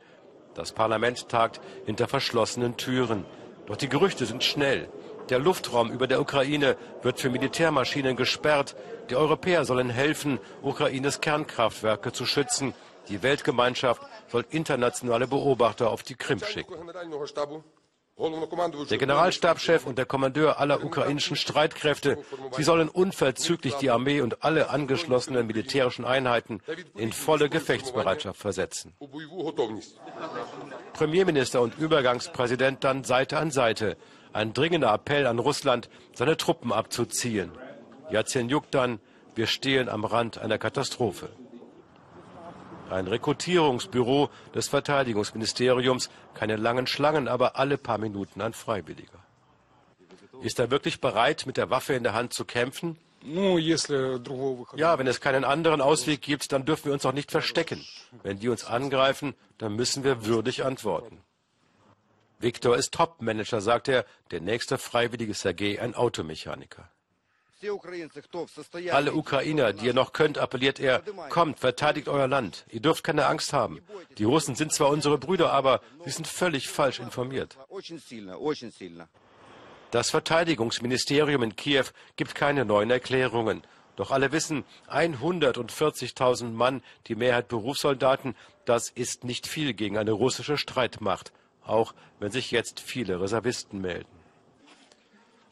Das 0.54 0.70
Parlament 0.70 1.28
tagt 1.28 1.60
hinter 1.86 2.06
verschlossenen 2.06 2.76
Türen. 2.76 3.24
Doch 3.66 3.76
die 3.76 3.88
Gerüchte 3.88 4.24
sind 4.24 4.44
schnell. 4.44 4.88
Der 5.30 5.40
Luftraum 5.40 5.90
über 5.90 6.06
der 6.06 6.20
Ukraine 6.20 6.76
wird 7.02 7.18
für 7.18 7.30
Militärmaschinen 7.30 8.14
gesperrt. 8.14 8.76
Die 9.10 9.16
Europäer 9.16 9.64
sollen 9.64 9.90
helfen, 9.90 10.38
Ukraines 10.62 11.20
Kernkraftwerke 11.20 12.12
zu 12.12 12.26
schützen. 12.26 12.74
Die 13.08 13.22
Weltgemeinschaft 13.22 14.02
soll 14.34 14.44
internationale 14.50 15.28
Beobachter 15.28 15.90
auf 15.90 16.02
die 16.02 16.16
Krim 16.16 16.40
schicken. 16.40 16.74
Der 18.90 18.98
Generalstabschef 18.98 19.86
und 19.86 19.96
der 19.96 20.06
Kommandeur 20.06 20.58
aller 20.58 20.82
ukrainischen 20.82 21.36
Streitkräfte, 21.36 22.18
sie 22.56 22.64
sollen 22.64 22.88
unverzüglich 22.88 23.74
die 23.74 23.90
Armee 23.90 24.20
und 24.22 24.42
alle 24.42 24.70
angeschlossenen 24.70 25.46
militärischen 25.46 26.04
Einheiten 26.04 26.60
in 26.96 27.12
volle 27.12 27.48
Gefechtsbereitschaft 27.48 28.40
versetzen. 28.40 28.92
Premierminister 30.94 31.60
und 31.60 31.78
Übergangspräsident 31.78 32.82
dann 32.82 33.04
Seite 33.04 33.38
an 33.38 33.52
Seite. 33.52 33.96
Ein 34.32 34.52
dringender 34.52 34.92
Appell 34.92 35.28
an 35.28 35.38
Russland, 35.38 35.88
seine 36.12 36.36
Truppen 36.36 36.72
abzuziehen. 36.72 37.52
Yatsenyuk 38.10 38.68
dann, 38.72 38.98
wir 39.36 39.46
stehen 39.46 39.88
am 39.88 40.04
Rand 40.04 40.38
einer 40.38 40.58
Katastrophe. 40.58 41.30
Ein 42.90 43.06
Rekrutierungsbüro 43.06 44.28
des 44.54 44.68
Verteidigungsministeriums, 44.68 46.10
keine 46.34 46.56
langen 46.56 46.86
Schlangen, 46.86 47.28
aber 47.28 47.56
alle 47.56 47.78
paar 47.78 47.98
Minuten 47.98 48.40
ein 48.40 48.52
Freiwilliger. 48.52 49.18
Ist 50.42 50.58
er 50.58 50.70
wirklich 50.70 51.00
bereit, 51.00 51.46
mit 51.46 51.56
der 51.56 51.70
Waffe 51.70 51.94
in 51.94 52.02
der 52.02 52.12
Hand 52.12 52.34
zu 52.34 52.44
kämpfen? 52.44 52.98
Ja, 53.22 54.98
wenn 54.98 55.06
es 55.06 55.20
keinen 55.22 55.44
anderen 55.44 55.80
Ausweg 55.80 56.20
gibt, 56.20 56.52
dann 56.52 56.66
dürfen 56.66 56.86
wir 56.86 56.92
uns 56.92 57.06
auch 57.06 57.14
nicht 57.14 57.30
verstecken. 57.30 57.82
Wenn 58.22 58.38
die 58.38 58.50
uns 58.50 58.66
angreifen, 58.66 59.34
dann 59.56 59.74
müssen 59.74 60.04
wir 60.04 60.26
würdig 60.26 60.62
antworten. 60.64 61.22
Viktor 62.38 62.76
ist 62.76 62.92
Topmanager, 62.92 63.62
sagt 63.62 63.88
er. 63.88 64.04
Der 64.30 64.42
nächste 64.42 64.76
Freiwillige 64.76 65.32
Sergei, 65.32 65.80
ein 65.80 65.94
Automechaniker. 65.94 66.90
Alle 68.90 69.14
Ukrainer, 69.14 69.72
die 69.72 69.86
ihr 69.86 69.94
noch 69.94 70.12
könnt, 70.12 70.38
appelliert 70.38 70.80
er, 70.80 71.02
kommt, 71.30 71.58
verteidigt 71.58 72.08
euer 72.08 72.28
Land. 72.28 72.64
Ihr 72.68 72.80
dürft 72.80 73.04
keine 73.04 73.26
Angst 73.26 73.52
haben. 73.52 73.80
Die 74.18 74.24
Russen 74.24 74.54
sind 74.54 74.72
zwar 74.72 74.90
unsere 74.90 75.18
Brüder, 75.18 75.52
aber 75.52 75.80
sie 76.04 76.10
sind 76.10 76.26
völlig 76.26 76.68
falsch 76.68 77.00
informiert. 77.00 77.56
Das 79.90 80.10
Verteidigungsministerium 80.10 81.42
in 81.42 81.56
Kiew 81.56 81.84
gibt 82.16 82.34
keine 82.34 82.64
neuen 82.64 82.90
Erklärungen. 82.90 83.62
Doch 83.96 84.10
alle 84.10 84.32
wissen, 84.32 84.64
140.000 84.90 86.50
Mann, 86.50 86.82
die 87.06 87.14
Mehrheit 87.14 87.48
Berufssoldaten, 87.48 88.34
das 88.64 88.90
ist 88.90 89.24
nicht 89.24 89.46
viel 89.46 89.72
gegen 89.72 89.96
eine 89.96 90.10
russische 90.10 90.58
Streitmacht, 90.58 91.32
auch 91.62 91.94
wenn 92.18 92.32
sich 92.32 92.50
jetzt 92.50 92.80
viele 92.80 93.20
Reservisten 93.20 93.80
melden. 93.80 94.23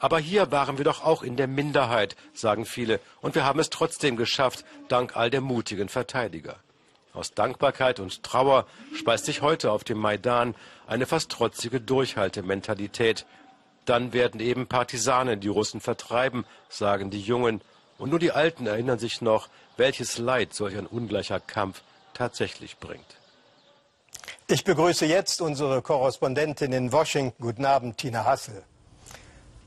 Aber 0.03 0.19
hier 0.19 0.51
waren 0.51 0.79
wir 0.79 0.85
doch 0.85 1.05
auch 1.05 1.23
in 1.23 1.37
der 1.37 1.47
Minderheit, 1.47 2.17
sagen 2.35 2.67
viele, 2.67 2.99
und 3.21 3.37
wir 3.37 3.45
haben 3.45 3.61
es 3.61 3.71
trotzdem 3.71 4.17
geschafft, 4.17 4.65
dank 4.89 5.17
all 5.17 5.31
der 5.31 5.41
mutigen 5.41 5.89
Verteidiger. 5.89 6.57
Aus 7.13 7.35
Dankbarkeit 7.35 8.01
und 8.01 8.25
Trauer 8.25 8.67
speist 8.97 9.27
sich 9.27 9.43
heute 9.43 9.71
auf 9.71 9.85
dem 9.85 9.99
Maidan 9.99 10.57
eine 10.89 11.07
fast 11.07 11.31
trotzige 11.31 11.81
Durchhaltementalität. 11.81 13.27
Dann 13.85 14.13
werden 14.13 14.41
eben 14.41 14.67
Partisanen 14.67 15.39
die 15.39 15.47
Russen 15.47 15.81
vertreiben, 15.81 16.47
sagen 16.69 17.11
die 17.11 17.21
Jungen, 17.21 17.61
und 17.97 18.11
nur 18.11 18.19
die 18.19 18.33
Alten 18.33 18.67
erinnern 18.67 18.99
sich 18.99 19.21
noch, 19.21 19.49
welches 19.77 20.19
Leid 20.19 20.53
solch 20.53 20.77
ein 20.77 20.89
ungleicher 20.89 21.39
Kampf 21.39 21.81
tatsächlich 22.13 22.79
bringt. 22.79 23.07
Ich 24.49 24.65
begrüße 24.65 25.07
jetzt 25.07 25.41
unsere 25.41 25.81
Korrespondentin 25.81 26.73
in 26.73 26.91
Washington. 26.91 27.41
Guten 27.41 27.65
Abend, 27.65 27.99
Tina 27.99 28.25
Hassel. 28.25 28.65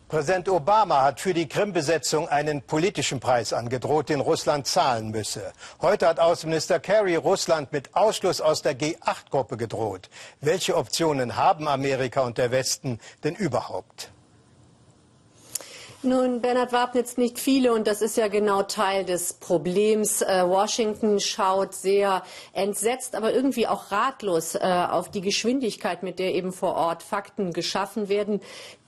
Präsident 0.08 0.48
Obama 0.50 1.02
hat 1.02 1.20
für 1.20 1.34
die 1.34 1.48
Krim-Besetzung 1.48 2.30
einen 2.30 2.62
politischen 2.62 3.20
Preis 3.20 3.54
angedroht, 3.54 4.10
den 4.10 4.20
Russland 4.20 4.68
zahlen 4.68 5.10
müsse. 5.10 5.52
Heute 5.82 6.08
hat 6.08 6.20
Außenminister 6.20 6.80
Kerry 6.80 7.16
Russland 7.16 7.74
mit 7.74 7.96
Ausschluss 7.96 8.40
aus 8.40 8.62
der 8.62 8.78
G8-Gruppe 8.78 9.58
gedroht. 9.58 10.12
Welche 10.42 10.78
Optionen 10.78 11.38
haben 11.38 11.68
Amerika 11.68 12.22
und 12.22 12.38
der 12.38 12.52
Westen 12.52 13.00
denn 13.24 13.34
überhaupt? 13.34 14.12
Nun, 16.06 16.40
Bernhard 16.40 16.72
Wabnitz, 16.72 17.18
nicht 17.18 17.40
viele 17.40 17.74
und 17.74 17.88
das 17.88 18.04
ist 18.04 18.16
ja 18.16 18.28
genau 18.28 18.62
Teil 18.62 19.06
des 19.06 19.34
Problems. 19.34 20.22
Äh, 20.22 20.44
Washington 20.48 21.20
schaut 21.20 21.74
sehr 21.74 22.22
entsetzt, 22.54 23.16
aber 23.16 23.34
irgendwie 23.34 23.66
auch 23.66 23.92
ratlos 23.92 24.54
äh, 24.54 24.60
auf 24.60 25.10
die 25.10 25.22
Geschwindigkeit, 25.22 26.04
mit 26.04 26.20
der 26.20 26.36
eben 26.36 26.54
vor 26.54 26.76
Ort 26.76 27.02
Fakten 27.02 27.54
geschaffen 27.54 28.08
werden. 28.08 28.42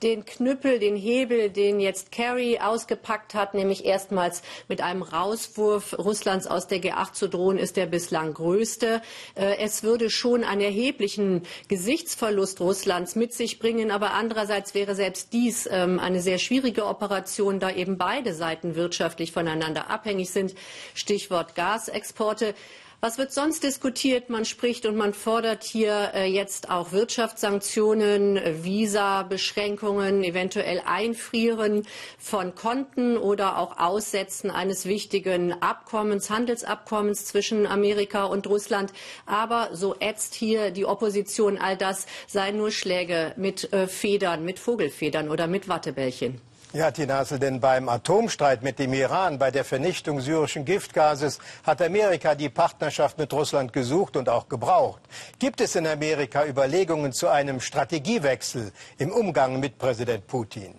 Den 0.04 0.26
Knüppel, 0.26 0.78
den 0.78 0.94
Hebel, 0.94 1.50
den 1.50 1.80
jetzt 1.80 2.12
Kerry 2.12 2.60
ausgepackt 2.60 3.34
hat, 3.34 3.52
nämlich 3.52 3.84
erstmals 3.84 4.42
mit 4.68 4.80
einem 4.80 5.02
Rauswurf 5.02 5.98
Russlands 5.98 6.46
aus 6.46 6.68
der 6.68 6.78
G8 6.78 7.14
zu 7.14 7.28
drohen, 7.28 7.58
ist 7.58 7.76
der 7.76 7.86
bislang 7.86 8.32
größte. 8.32 9.02
Äh, 9.34 9.56
es 9.58 9.82
würde 9.82 10.08
schon 10.08 10.44
einen 10.44 10.60
erheblichen 10.60 11.42
Gesichtsverlust 11.66 12.60
Russlands 12.60 13.16
mit 13.16 13.34
sich 13.34 13.58
bringen, 13.58 13.90
aber 13.90 14.12
andererseits 14.12 14.72
wäre 14.74 14.94
selbst 14.94 15.32
dies 15.32 15.68
ähm, 15.68 15.98
eine 15.98 16.20
sehr 16.20 16.38
schwierige 16.38 16.86
Operation 16.86 17.07
Kooperation, 17.08 17.58
da 17.58 17.70
eben 17.70 17.96
beide 17.96 18.34
Seiten 18.34 18.74
wirtschaftlich 18.74 19.32
voneinander 19.32 19.90
abhängig 19.90 20.30
sind. 20.30 20.54
Stichwort 20.94 21.54
Gasexporte. 21.54 22.54
Was 23.00 23.16
wird 23.16 23.32
sonst 23.32 23.62
diskutiert? 23.62 24.28
Man 24.28 24.44
spricht 24.44 24.84
und 24.84 24.96
man 24.96 25.14
fordert 25.14 25.62
hier 25.62 26.10
äh, 26.14 26.24
jetzt 26.26 26.68
auch 26.68 26.90
Wirtschaftssanktionen, 26.90 28.40
Visa-Beschränkungen, 28.64 30.24
eventuell 30.24 30.82
Einfrieren 30.84 31.86
von 32.18 32.56
Konten 32.56 33.16
oder 33.16 33.58
auch 33.58 33.78
Aussetzen 33.78 34.50
eines 34.50 34.84
wichtigen 34.84 35.52
Abkommens, 35.62 36.28
Handelsabkommens 36.28 37.24
zwischen 37.24 37.68
Amerika 37.68 38.24
und 38.24 38.48
Russland. 38.48 38.92
Aber 39.26 39.68
so 39.74 39.94
ätzt 40.00 40.34
hier 40.34 40.72
die 40.72 40.84
Opposition 40.84 41.56
all 41.56 41.76
das, 41.76 42.06
seien 42.26 42.56
nur 42.56 42.72
Schläge 42.72 43.32
mit 43.36 43.72
äh, 43.72 43.86
Federn, 43.86 44.44
mit 44.44 44.58
Vogelfedern 44.58 45.30
oder 45.30 45.46
mit 45.46 45.68
Wattebällchen. 45.68 46.47
Ja, 46.74 46.90
Tinasel, 46.90 47.38
denn 47.38 47.60
beim 47.60 47.88
Atomstreit 47.88 48.62
mit 48.62 48.78
dem 48.78 48.92
Iran, 48.92 49.38
bei 49.38 49.50
der 49.50 49.64
Vernichtung 49.64 50.20
syrischen 50.20 50.66
Giftgases, 50.66 51.38
hat 51.64 51.80
Amerika 51.80 52.34
die 52.34 52.50
Partnerschaft 52.50 53.16
mit 53.16 53.32
Russland 53.32 53.72
gesucht 53.72 54.18
und 54.18 54.28
auch 54.28 54.50
gebraucht. 54.50 55.00
Gibt 55.38 55.62
es 55.62 55.76
in 55.76 55.86
Amerika 55.86 56.44
Überlegungen 56.44 57.14
zu 57.14 57.28
einem 57.28 57.60
Strategiewechsel 57.60 58.70
im 58.98 59.12
Umgang 59.12 59.60
mit 59.60 59.78
Präsident 59.78 60.26
Putin? 60.26 60.74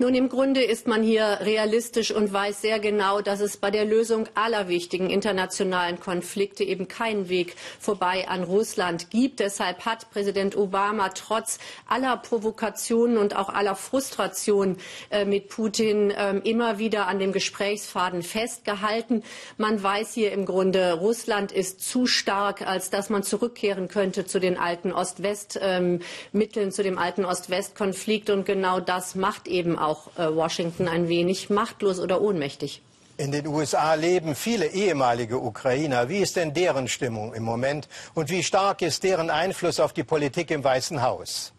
Nun, 0.00 0.14
im 0.14 0.30
Grunde 0.30 0.62
ist 0.62 0.86
man 0.86 1.02
hier 1.02 1.40
realistisch 1.42 2.10
und 2.10 2.32
weiß 2.32 2.62
sehr 2.62 2.80
genau, 2.80 3.20
dass 3.20 3.40
es 3.40 3.58
bei 3.58 3.70
der 3.70 3.84
Lösung 3.84 4.26
aller 4.34 4.66
wichtigen 4.66 5.10
internationalen 5.10 6.00
Konflikte 6.00 6.64
eben 6.64 6.88
keinen 6.88 7.28
Weg 7.28 7.54
vorbei 7.78 8.26
an 8.26 8.42
Russland 8.42 9.10
gibt. 9.10 9.40
Deshalb 9.40 9.84
hat 9.84 10.10
Präsident 10.10 10.56
Obama 10.56 11.10
trotz 11.10 11.58
aller 11.86 12.16
Provokationen 12.16 13.18
und 13.18 13.36
auch 13.36 13.50
aller 13.50 13.76
Frustration 13.76 14.78
äh, 15.10 15.26
mit 15.26 15.50
Putin 15.50 16.10
äh, 16.10 16.38
immer 16.44 16.78
wieder 16.78 17.06
an 17.06 17.18
dem 17.18 17.32
Gesprächsfaden 17.32 18.22
festgehalten. 18.22 19.22
Man 19.58 19.82
weiß 19.82 20.14
hier 20.14 20.32
im 20.32 20.46
Grunde, 20.46 20.94
Russland 20.94 21.52
ist 21.52 21.82
zu 21.86 22.06
stark, 22.06 22.66
als 22.66 22.88
dass 22.88 23.10
man 23.10 23.22
zurückkehren 23.22 23.88
könnte 23.88 24.24
zu 24.24 24.40
den 24.40 24.56
alten 24.56 24.92
Ost-West-Mitteln, 24.92 26.00
ähm, 26.32 26.72
zu 26.72 26.82
dem 26.82 26.96
alten 26.96 27.26
Ost-West-Konflikt. 27.26 28.30
Und 28.30 28.46
genau 28.46 28.80
das 28.80 29.14
macht 29.14 29.46
eben 29.46 29.78
auch 29.78 29.89
auch 29.90 30.06
äh, 30.16 30.34
Washington 30.34 30.88
ein 30.88 31.08
wenig 31.08 31.50
machtlos 31.50 31.98
oder 31.98 32.20
ohnmächtig. 32.20 32.82
In 33.16 33.32
den 33.32 33.46
USA 33.46 33.92
leben 33.94 34.34
viele 34.34 34.66
ehemalige 34.68 35.38
Ukrainer. 35.38 36.08
Wie 36.08 36.18
ist 36.18 36.36
denn 36.36 36.54
deren 36.54 36.88
Stimmung 36.88 37.34
im 37.34 37.42
Moment 37.42 37.86
und 38.14 38.30
wie 38.30 38.42
stark 38.42 38.80
ist 38.80 39.02
deren 39.04 39.28
Einfluss 39.28 39.78
auf 39.78 39.92
die 39.92 40.04
Politik 40.04 40.50
im 40.50 40.64
Weißen 40.64 41.02
Haus? 41.02 41.52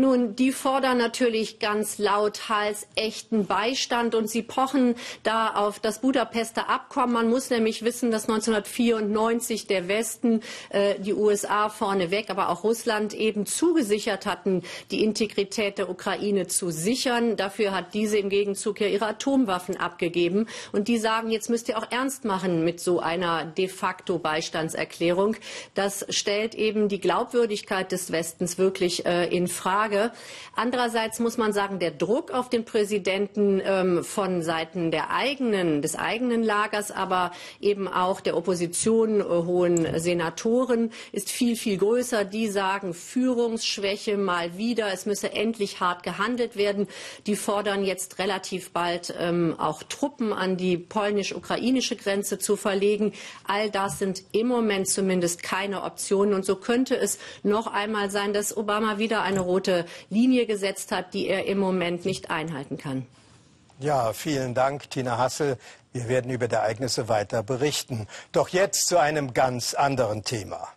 Nun, 0.00 0.34
die 0.34 0.50
fordern 0.50 0.96
natürlich 0.96 1.58
ganz 1.58 1.98
lauthals 1.98 2.86
echten 2.94 3.44
Beistand 3.44 4.14
und 4.14 4.30
sie 4.30 4.42
pochen 4.42 4.94
da 5.24 5.48
auf 5.48 5.78
das 5.78 6.00
Budapester 6.00 6.70
Abkommen. 6.70 7.12
Man 7.12 7.28
muss 7.28 7.50
nämlich 7.50 7.84
wissen, 7.84 8.10
dass 8.10 8.22
1994 8.22 9.66
der 9.66 9.88
Westen, 9.88 10.40
äh, 10.70 10.98
die 10.98 11.12
USA 11.12 11.68
vorneweg, 11.68 12.30
aber 12.30 12.48
auch 12.48 12.64
Russland 12.64 13.12
eben 13.12 13.44
zugesichert 13.44 14.24
hatten, 14.24 14.62
die 14.90 15.04
Integrität 15.04 15.76
der 15.76 15.90
Ukraine 15.90 16.46
zu 16.46 16.70
sichern. 16.70 17.36
Dafür 17.36 17.72
hat 17.72 17.92
diese 17.92 18.16
im 18.16 18.30
Gegenzug 18.30 18.80
ja 18.80 18.86
ihre 18.86 19.04
Atomwaffen 19.06 19.76
abgegeben. 19.76 20.46
Und 20.72 20.88
die 20.88 20.96
sagen, 20.96 21.30
jetzt 21.30 21.50
müsst 21.50 21.68
ihr 21.68 21.76
auch 21.76 21.90
ernst 21.90 22.24
machen 22.24 22.64
mit 22.64 22.80
so 22.80 23.00
einer 23.00 23.44
de 23.44 23.68
facto 23.68 24.18
Beistandserklärung. 24.18 25.36
Das 25.74 26.06
stellt 26.08 26.54
eben 26.54 26.88
die 26.88 27.00
Glaubwürdigkeit 27.00 27.92
des 27.92 28.10
Westens 28.12 28.56
wirklich 28.56 29.04
äh, 29.04 29.26
in 29.26 29.46
Frage. 29.46 29.89
Frage. 29.90 30.12
Andererseits 30.56 31.20
muss 31.20 31.38
man 31.38 31.52
sagen, 31.52 31.78
der 31.78 31.90
Druck 31.90 32.32
auf 32.32 32.48
den 32.50 32.64
Präsidenten 32.64 33.62
ähm, 33.64 34.04
von 34.04 34.42
Seiten 34.42 34.90
der 34.90 35.10
eigenen, 35.10 35.80
des 35.80 35.96
eigenen 35.96 36.42
Lagers, 36.42 36.90
aber 36.90 37.32
eben 37.60 37.88
auch 37.88 38.20
der 38.20 38.36
Opposition, 38.36 39.20
äh, 39.20 39.24
hohen 39.24 39.98
Senatoren 39.98 40.90
ist 41.12 41.30
viel, 41.30 41.56
viel 41.56 41.78
größer. 41.78 42.24
Die 42.24 42.48
sagen 42.48 42.94
Führungsschwäche 42.94 44.16
mal 44.16 44.56
wieder. 44.56 44.92
Es 44.92 45.06
müsse 45.06 45.32
endlich 45.32 45.80
hart 45.80 46.02
gehandelt 46.02 46.56
werden. 46.56 46.86
Die 47.26 47.36
fordern 47.36 47.84
jetzt 47.84 48.18
relativ 48.18 48.70
bald 48.70 49.14
ähm, 49.18 49.54
auch 49.58 49.82
Truppen 49.82 50.32
an 50.32 50.56
die 50.56 50.76
polnisch-ukrainische 50.76 51.96
Grenze 51.96 52.38
zu 52.38 52.56
verlegen. 52.56 53.12
All 53.46 53.70
das 53.70 53.98
sind 53.98 54.22
im 54.32 54.48
Moment 54.48 54.88
zumindest 54.88 55.42
keine 55.42 55.82
Optionen. 55.82 56.34
Und 56.34 56.44
so 56.44 56.56
könnte 56.56 56.96
es 56.96 57.18
noch 57.42 57.66
einmal 57.66 58.10
sein, 58.10 58.32
dass 58.32 58.56
Obama 58.56 58.98
wieder 58.98 59.22
eine 59.22 59.40
rote 59.40 59.69
Linie 60.08 60.46
gesetzt 60.46 60.92
hat, 60.92 61.14
die 61.14 61.28
er 61.28 61.46
im 61.46 61.58
Moment 61.58 62.04
nicht 62.04 62.30
einhalten 62.30 62.76
kann. 62.76 63.06
Ja, 63.78 64.12
vielen 64.12 64.54
Dank, 64.54 64.90
Tina 64.90 65.16
Hassel. 65.16 65.56
Wir 65.92 66.08
werden 66.08 66.30
über 66.30 66.48
die 66.48 66.54
Ereignisse 66.54 67.08
weiter 67.08 67.42
berichten. 67.42 68.06
Doch 68.32 68.50
jetzt 68.50 68.86
zu 68.88 68.98
einem 68.98 69.32
ganz 69.32 69.74
anderen 69.74 70.22
Thema. 70.22 70.68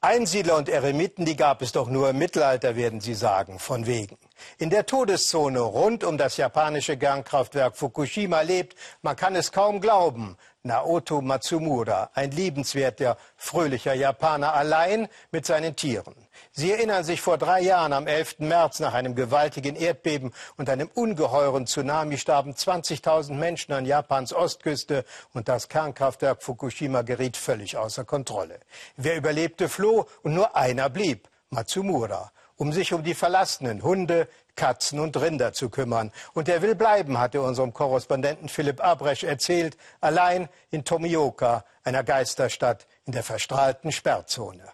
Einsiedler 0.00 0.56
und 0.56 0.68
Eremiten, 0.68 1.24
die 1.24 1.34
gab 1.36 1.62
es 1.62 1.72
doch 1.72 1.88
nur 1.88 2.10
im 2.10 2.18
Mittelalter, 2.18 2.76
werden 2.76 3.00
Sie 3.00 3.14
sagen, 3.14 3.58
von 3.58 3.86
wegen. 3.86 4.18
In 4.58 4.68
der 4.68 4.84
Todeszone 4.84 5.60
rund 5.60 6.04
um 6.04 6.18
das 6.18 6.36
japanische 6.36 6.98
Kernkraftwerk 6.98 7.74
Fukushima 7.74 8.42
lebt, 8.42 8.76
man 9.00 9.16
kann 9.16 9.34
es 9.34 9.50
kaum 9.50 9.80
glauben, 9.80 10.36
Naoto 10.62 11.22
Matsumura, 11.22 12.10
ein 12.12 12.32
liebenswerter, 12.32 13.16
fröhlicher 13.38 13.94
Japaner 13.94 14.52
allein 14.52 15.08
mit 15.30 15.46
seinen 15.46 15.74
Tieren. 15.74 16.14
Sie 16.52 16.70
erinnern 16.70 17.04
sich 17.04 17.20
vor 17.20 17.38
drei 17.38 17.60
Jahren 17.60 17.92
am 17.92 18.06
11. 18.06 18.40
März 18.40 18.80
nach 18.80 18.94
einem 18.94 19.14
gewaltigen 19.14 19.76
Erdbeben 19.76 20.32
und 20.56 20.68
einem 20.70 20.88
ungeheuren 20.94 21.66
Tsunami 21.66 22.18
starben 22.18 22.54
20.000 22.54 23.34
Menschen 23.34 23.72
an 23.72 23.86
Japans 23.86 24.32
Ostküste 24.32 25.04
und 25.32 25.48
das 25.48 25.68
Kernkraftwerk 25.68 26.42
Fukushima 26.42 27.02
geriet 27.02 27.36
völlig 27.36 27.76
außer 27.76 28.04
Kontrolle. 28.04 28.60
Wer 28.96 29.16
überlebte, 29.16 29.68
floh 29.68 30.06
und 30.22 30.34
nur 30.34 30.56
einer 30.56 30.90
blieb, 30.90 31.28
Matsumura, 31.50 32.32
um 32.56 32.72
sich 32.72 32.92
um 32.92 33.02
die 33.02 33.14
verlassenen 33.14 33.82
Hunde, 33.82 34.28
Katzen 34.56 35.00
und 35.00 35.16
Rinder 35.16 35.52
zu 35.52 35.68
kümmern. 35.68 36.12
Und 36.32 36.48
er 36.48 36.62
will 36.62 36.74
bleiben, 36.74 37.18
hatte 37.18 37.42
unserem 37.42 37.72
Korrespondenten 37.72 38.48
Philipp 38.48 38.82
Abresch 38.82 39.24
erzählt, 39.24 39.76
allein 40.00 40.48
in 40.70 40.84
Tomioka, 40.84 41.64
einer 41.82 42.04
Geisterstadt 42.04 42.86
in 43.04 43.12
der 43.12 43.24
verstrahlten 43.24 43.92
Sperrzone. 43.92 44.64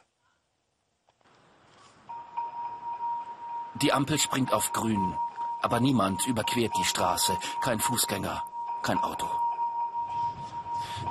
Die 3.82 3.94
Ampel 3.94 4.18
springt 4.18 4.52
auf 4.52 4.72
grün, 4.72 5.16
aber 5.62 5.80
niemand 5.80 6.26
überquert 6.26 6.72
die 6.76 6.84
Straße, 6.84 7.38
kein 7.62 7.80
Fußgänger, 7.80 8.44
kein 8.82 8.98
Auto. 8.98 9.26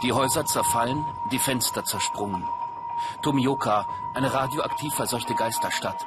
Die 0.04 0.14
Häuser 0.14 0.46
zerfallen, 0.46 1.04
die 1.32 1.40
Fenster 1.40 1.84
zersprungen. 1.84 2.48
Tomioka, 3.24 3.88
eine 4.14 4.32
radioaktiv 4.32 4.94
verseuchte 4.94 5.34
Geisterstadt. 5.34 6.06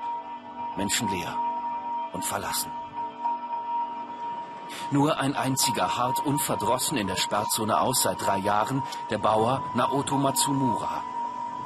Menschenleer 0.77 1.37
und 2.13 2.25
verlassen. 2.25 2.71
Nur 4.93 5.19
ein 5.19 5.35
einziger 5.35 5.97
hart 5.97 6.25
unverdrossen 6.25 6.97
in 6.97 7.09
der 7.09 7.17
Sperrzone 7.17 7.81
aus 7.81 8.03
seit 8.03 8.21
drei 8.21 8.39
Jahren, 8.39 8.85
der 9.11 9.19
Bauer 9.19 9.63
Naoto 9.75 10.17
Matsumura, 10.17 11.03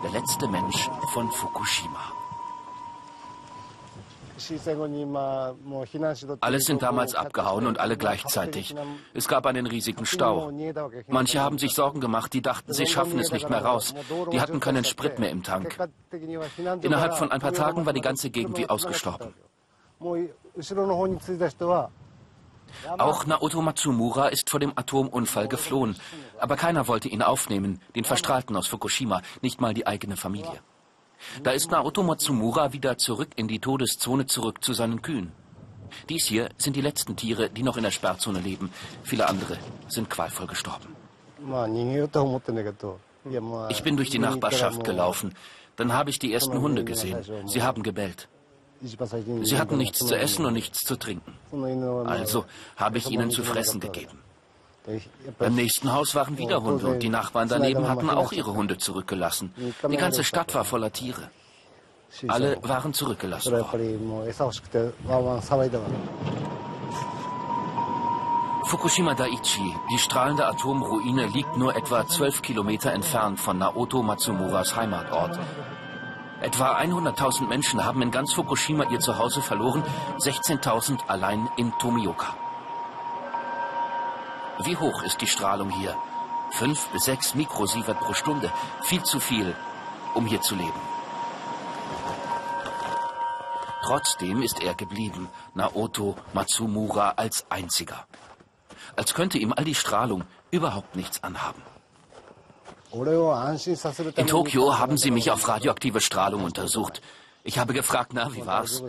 der 0.02 0.10
letzte 0.10 0.48
Mensch 0.48 0.88
von 1.12 1.30
Fukushima. 1.30 2.15
Alle 6.40 6.60
sind 6.60 6.82
damals 6.82 7.14
abgehauen 7.14 7.66
und 7.66 7.78
alle 7.78 7.96
gleichzeitig. 7.96 8.74
Es 9.14 9.28
gab 9.28 9.46
einen 9.46 9.66
riesigen 9.66 10.06
Stau. 10.06 10.52
Manche 11.08 11.40
haben 11.40 11.58
sich 11.58 11.74
Sorgen 11.74 12.00
gemacht, 12.00 12.32
die 12.32 12.42
dachten, 12.42 12.72
sie 12.72 12.86
schaffen 12.86 13.18
es 13.18 13.32
nicht 13.32 13.48
mehr 13.48 13.64
raus. 13.64 13.94
Die 14.32 14.40
hatten 14.40 14.60
keinen 14.60 14.84
Sprit 14.84 15.18
mehr 15.18 15.30
im 15.30 15.42
Tank. 15.42 15.76
Innerhalb 16.82 17.14
von 17.14 17.30
ein 17.30 17.40
paar 17.40 17.52
Tagen 17.52 17.86
war 17.86 17.92
die 17.92 18.00
ganze 18.00 18.30
Gegend 18.30 18.58
wie 18.58 18.68
ausgestorben. 18.68 19.34
Auch 22.98 23.26
Naoto 23.26 23.62
Matsumura 23.62 24.28
ist 24.28 24.50
vor 24.50 24.60
dem 24.60 24.72
Atomunfall 24.76 25.48
geflohen. 25.48 25.96
Aber 26.38 26.56
keiner 26.56 26.88
wollte 26.88 27.08
ihn 27.08 27.22
aufnehmen, 27.22 27.80
den 27.94 28.04
Verstrahlten 28.04 28.56
aus 28.56 28.66
Fukushima, 28.66 29.22
nicht 29.40 29.60
mal 29.60 29.74
die 29.74 29.86
eigene 29.86 30.16
Familie. 30.16 30.60
Da 31.42 31.50
ist 31.50 31.70
Naoto 31.70 32.02
Matsumura 32.02 32.72
wieder 32.72 32.98
zurück 32.98 33.30
in 33.36 33.48
die 33.48 33.58
Todeszone, 33.58 34.26
zurück 34.26 34.62
zu 34.62 34.72
seinen 34.72 35.02
Kühen. 35.02 35.32
Dies 36.08 36.26
hier 36.26 36.48
sind 36.58 36.76
die 36.76 36.80
letzten 36.80 37.16
Tiere, 37.16 37.50
die 37.50 37.62
noch 37.62 37.76
in 37.76 37.82
der 37.82 37.90
Sperrzone 37.90 38.40
leben. 38.40 38.70
Viele 39.02 39.28
andere 39.28 39.58
sind 39.88 40.10
qualvoll 40.10 40.46
gestorben. 40.46 40.94
Ich 43.68 43.82
bin 43.82 43.96
durch 43.96 44.10
die 44.10 44.18
Nachbarschaft 44.18 44.84
gelaufen. 44.84 45.34
Dann 45.76 45.92
habe 45.92 46.10
ich 46.10 46.18
die 46.18 46.32
ersten 46.32 46.60
Hunde 46.60 46.84
gesehen. 46.84 47.18
Sie 47.46 47.62
haben 47.62 47.82
gebellt. 47.82 48.28
Sie 48.82 49.58
hatten 49.58 49.78
nichts 49.78 49.98
zu 49.98 50.14
essen 50.14 50.44
und 50.44 50.52
nichts 50.52 50.84
zu 50.84 50.96
trinken. 50.96 51.32
Also 52.06 52.44
habe 52.76 52.98
ich 52.98 53.10
ihnen 53.10 53.30
zu 53.30 53.42
fressen 53.42 53.80
gegeben. 53.80 54.18
Beim 55.38 55.54
nächsten 55.54 55.92
Haus 55.92 56.14
waren 56.14 56.38
wieder 56.38 56.62
Hunde 56.62 56.86
und 56.86 57.02
die 57.02 57.08
Nachbarn 57.08 57.48
daneben 57.48 57.88
hatten 57.88 58.08
auch 58.10 58.32
ihre 58.32 58.54
Hunde 58.54 58.78
zurückgelassen. 58.78 59.52
Die 59.88 59.96
ganze 59.96 60.22
Stadt 60.24 60.54
war 60.54 60.64
voller 60.64 60.92
Tiere. 60.92 61.30
Alle 62.28 62.58
waren 62.62 62.94
zurückgelassen 62.94 63.52
worden. 63.52 64.70
Fukushima 68.64 69.14
Daiichi, 69.14 69.74
die 69.92 69.98
strahlende 69.98 70.44
Atomruine, 70.46 71.26
liegt 71.26 71.56
nur 71.56 71.76
etwa 71.76 72.06
zwölf 72.08 72.42
Kilometer 72.42 72.92
entfernt 72.92 73.38
von 73.38 73.58
Naoto 73.58 74.02
Matsumuras 74.02 74.74
Heimatort. 74.74 75.38
Etwa 76.40 76.76
100.000 76.76 77.46
Menschen 77.46 77.84
haben 77.84 78.02
in 78.02 78.10
ganz 78.10 78.32
Fukushima 78.32 78.84
ihr 78.90 78.98
Zuhause 78.98 79.40
verloren, 79.40 79.84
16.000 80.18 81.06
allein 81.06 81.48
in 81.56 81.72
Tomioka. 81.78 82.34
Wie 84.64 84.76
hoch 84.76 85.02
ist 85.02 85.20
die 85.20 85.26
Strahlung 85.26 85.70
hier? 85.70 85.94
Fünf 86.52 86.88
bis 86.88 87.04
sechs 87.04 87.34
Mikrosievert 87.34 88.00
pro 88.00 88.14
Stunde. 88.14 88.50
Viel 88.82 89.02
zu 89.02 89.20
viel, 89.20 89.54
um 90.14 90.26
hier 90.26 90.40
zu 90.40 90.54
leben. 90.54 90.80
Trotzdem 93.82 94.42
ist 94.42 94.62
er 94.62 94.74
geblieben, 94.74 95.28
Naoto 95.54 96.16
Matsumura 96.32 97.14
als 97.16 97.46
einziger. 97.50 98.06
Als 98.96 99.14
könnte 99.14 99.38
ihm 99.38 99.52
all 99.52 99.64
die 99.64 99.74
Strahlung 99.74 100.24
überhaupt 100.50 100.96
nichts 100.96 101.22
anhaben. 101.22 101.62
In 104.16 104.26
Tokio 104.26 104.78
haben 104.78 104.96
sie 104.96 105.10
mich 105.10 105.30
auf 105.30 105.46
radioaktive 105.46 106.00
Strahlung 106.00 106.44
untersucht. 106.44 107.02
Ich 107.44 107.58
habe 107.58 107.74
gefragt, 107.74 108.12
na, 108.14 108.32
wie 108.32 108.46
war's? 108.46 108.82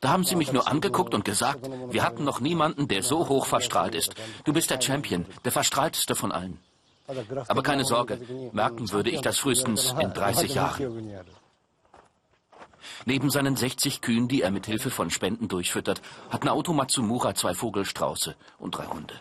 Da 0.00 0.10
haben 0.10 0.24
sie 0.24 0.36
mich 0.36 0.52
nur 0.52 0.68
angeguckt 0.68 1.14
und 1.14 1.24
gesagt, 1.24 1.68
wir 1.90 2.04
hatten 2.04 2.24
noch 2.24 2.40
niemanden, 2.40 2.86
der 2.86 3.02
so 3.02 3.28
hoch 3.28 3.46
verstrahlt 3.46 3.94
ist. 3.94 4.14
Du 4.44 4.52
bist 4.52 4.70
der 4.70 4.80
Champion, 4.80 5.26
der 5.44 5.52
verstrahlteste 5.52 6.14
von 6.14 6.30
allen. 6.30 6.58
Aber 7.48 7.62
keine 7.62 7.84
Sorge, 7.84 8.20
merken 8.52 8.92
würde 8.92 9.10
ich 9.10 9.20
das 9.22 9.38
frühestens 9.38 9.94
in 9.98 10.12
30 10.12 10.54
Jahren. 10.54 11.10
Neben 13.06 13.30
seinen 13.30 13.56
60 13.56 14.00
Kühen, 14.00 14.28
die 14.28 14.42
er 14.42 14.50
mit 14.50 14.66
Hilfe 14.66 14.90
von 14.90 15.10
Spenden 15.10 15.48
durchfüttert, 15.48 16.02
hat 16.30 16.44
Naoto 16.44 16.72
Matsumura 16.72 17.34
zwei 17.34 17.54
Vogelstrauße 17.54 18.36
und 18.58 18.72
drei 18.72 18.86
Hunde. 18.86 19.14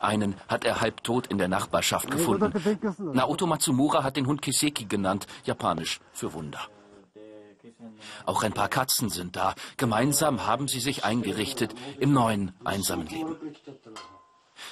Einen 0.00 0.36
hat 0.48 0.64
er 0.64 0.80
halbtot 0.80 1.26
in 1.26 1.38
der 1.38 1.48
Nachbarschaft 1.48 2.10
gefunden. 2.10 2.52
Naoto 3.12 3.46
Matsumura 3.46 4.02
hat 4.02 4.16
den 4.16 4.26
Hund 4.26 4.40
Kiseki 4.40 4.84
genannt, 4.84 5.26
japanisch 5.44 6.00
für 6.12 6.32
Wunder. 6.32 6.60
Auch 8.26 8.42
ein 8.42 8.52
paar 8.52 8.68
Katzen 8.68 9.10
sind 9.10 9.36
da. 9.36 9.54
Gemeinsam 9.76 10.46
haben 10.46 10.68
sie 10.68 10.80
sich 10.80 11.04
eingerichtet 11.04 11.74
im 11.98 12.12
neuen, 12.12 12.52
einsamen 12.64 13.06
Leben. 13.06 13.36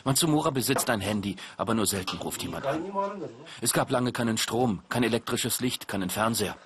Matsumura 0.05 0.51
besitzt 0.51 0.91
ein 0.91 1.01
Handy, 1.01 1.37
aber 1.57 1.75
nur 1.75 1.87
selten 1.87 2.19
ruft 2.19 2.43
jemand 2.43 2.67
an. 2.67 2.85
Es 3.61 3.73
gab 3.73 3.91
lange 3.91 4.13
keinen 4.13 4.39
Strom, 4.39 4.83
kein 4.89 5.03
elektrisches 5.03 5.61
Licht, 5.61 5.89
keinen 5.89 6.11
Fernseher. 6.11 6.57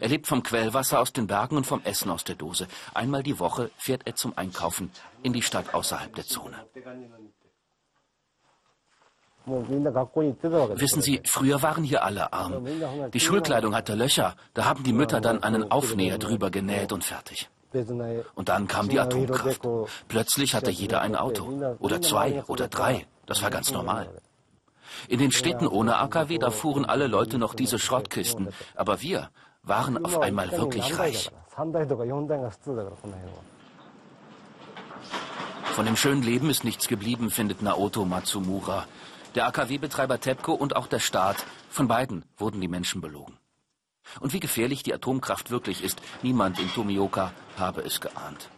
Er 0.00 0.08
lebt 0.08 0.26
vom 0.26 0.42
Quellwasser 0.42 1.00
aus 1.00 1.12
den 1.12 1.26
Bergen 1.28 1.56
und 1.56 1.66
vom 1.66 1.82
Essen 1.84 2.10
aus 2.10 2.24
der 2.24 2.34
Dose. 2.34 2.66
Einmal 2.94 3.22
die 3.22 3.38
Woche 3.38 3.70
fährt 3.76 4.02
er 4.06 4.16
zum 4.16 4.36
Einkaufen 4.36 4.90
in 5.22 5.32
die 5.32 5.42
Stadt 5.42 5.72
außerhalb 5.72 6.14
der 6.14 6.26
Zone. 6.26 6.56
Wissen 9.48 11.02
Sie, 11.02 11.20
früher 11.24 11.62
waren 11.62 11.84
hier 11.84 12.04
alle 12.04 12.32
arm. 12.32 12.66
Die 13.12 13.20
Schulkleidung 13.20 13.74
hatte 13.74 13.94
Löcher, 13.94 14.34
da 14.54 14.64
haben 14.64 14.82
die 14.84 14.92
Mütter 14.92 15.20
dann 15.20 15.42
einen 15.42 15.70
Aufnäher 15.70 16.18
drüber 16.18 16.50
genäht 16.50 16.92
und 16.92 17.04
fertig. 17.04 17.48
Und 18.34 18.48
dann 18.48 18.66
kam 18.66 18.88
die 18.88 18.98
Atomkraft. 18.98 19.60
Plötzlich 20.08 20.54
hatte 20.54 20.70
jeder 20.70 21.00
ein 21.02 21.16
Auto. 21.16 21.76
Oder 21.80 22.00
zwei 22.00 22.42
oder 22.46 22.68
drei. 22.68 23.06
Das 23.26 23.42
war 23.42 23.50
ganz 23.50 23.72
normal. 23.72 24.08
In 25.08 25.18
den 25.18 25.30
Städten 25.30 25.66
ohne 25.66 25.96
AKW, 25.96 26.38
da 26.38 26.50
fuhren 26.50 26.84
alle 26.84 27.06
Leute 27.06 27.38
noch 27.38 27.54
diese 27.54 27.78
Schrottkisten. 27.78 28.48
Aber 28.74 29.02
wir 29.02 29.30
waren 29.62 30.02
auf 30.04 30.20
einmal 30.20 30.50
wirklich 30.52 30.98
reich. 30.98 31.30
Von 35.74 35.86
dem 35.86 35.96
schönen 35.96 36.22
Leben 36.22 36.50
ist 36.50 36.64
nichts 36.64 36.88
geblieben, 36.88 37.30
findet 37.30 37.62
Naoto 37.62 38.04
Matsumura. 38.04 38.86
Der 39.34 39.46
AKW-Betreiber 39.46 40.20
TEPCO 40.20 40.52
und 40.52 40.76
auch 40.76 40.86
der 40.86 41.00
Staat, 41.00 41.44
von 41.70 41.88
beiden 41.88 42.24
wurden 42.36 42.60
die 42.60 42.68
Menschen 42.68 43.00
belogen. 43.00 43.36
Und 44.20 44.32
wie 44.32 44.40
gefährlich 44.40 44.82
die 44.82 44.94
Atomkraft 44.94 45.50
wirklich 45.50 45.84
ist, 45.84 46.00
niemand 46.22 46.58
in 46.58 46.72
Tomioka 46.72 47.32
habe 47.58 47.82
es 47.82 48.00
geahnt. 48.00 48.48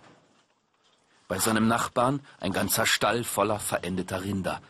Bei 1.29 1.39
seinem 1.39 1.69
Nachbarn 1.69 2.21
ein 2.41 2.53
ganzer 2.53 2.87
Stall 2.87 3.25
voller 3.25 3.59
verendeter 3.59 4.23
Rinder. 4.23 4.61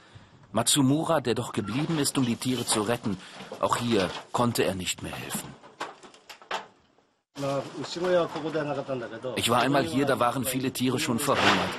Matsumura, 0.52 1.20
der 1.20 1.34
doch 1.34 1.52
geblieben 1.52 1.98
ist, 1.98 2.18
um 2.18 2.26
die 2.26 2.36
Tiere 2.36 2.66
zu 2.66 2.82
retten, 2.82 3.16
auch 3.60 3.76
hier 3.76 4.10
konnte 4.32 4.64
er 4.64 4.74
nicht 4.74 5.02
mehr 5.02 5.14
helfen. 5.14 5.48
Ich 9.36 9.48
war 9.48 9.60
einmal 9.60 9.84
hier, 9.84 10.04
da 10.06 10.18
waren 10.18 10.44
viele 10.44 10.72
Tiere 10.72 10.98
schon 10.98 11.18
verhungert. 11.18 11.74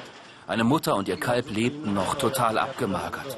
Eine 0.47 0.63
Mutter 0.63 0.95
und 0.95 1.07
ihr 1.07 1.19
Kalb 1.19 1.51
lebten 1.51 1.93
noch 1.93 2.15
total 2.15 2.57
abgemagert. 2.57 3.37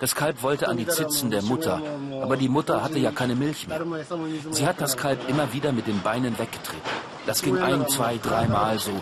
Das 0.00 0.14
Kalb 0.14 0.42
wollte 0.42 0.68
an 0.68 0.76
die 0.76 0.86
Zitzen 0.86 1.30
der 1.30 1.42
Mutter, 1.42 1.80
aber 2.22 2.36
die 2.36 2.48
Mutter 2.48 2.82
hatte 2.82 2.98
ja 2.98 3.10
keine 3.10 3.34
Milch 3.34 3.66
mehr. 3.66 3.80
Sie 4.50 4.66
hat 4.66 4.80
das 4.80 4.96
Kalb 4.96 5.28
immer 5.28 5.52
wieder 5.52 5.72
mit 5.72 5.86
den 5.86 6.00
Beinen 6.00 6.38
weggetreten. 6.38 6.82
Das 7.26 7.42
ging 7.42 7.58
ein, 7.58 7.88
zwei, 7.88 8.18
dreimal 8.18 8.78
so. 8.78 8.92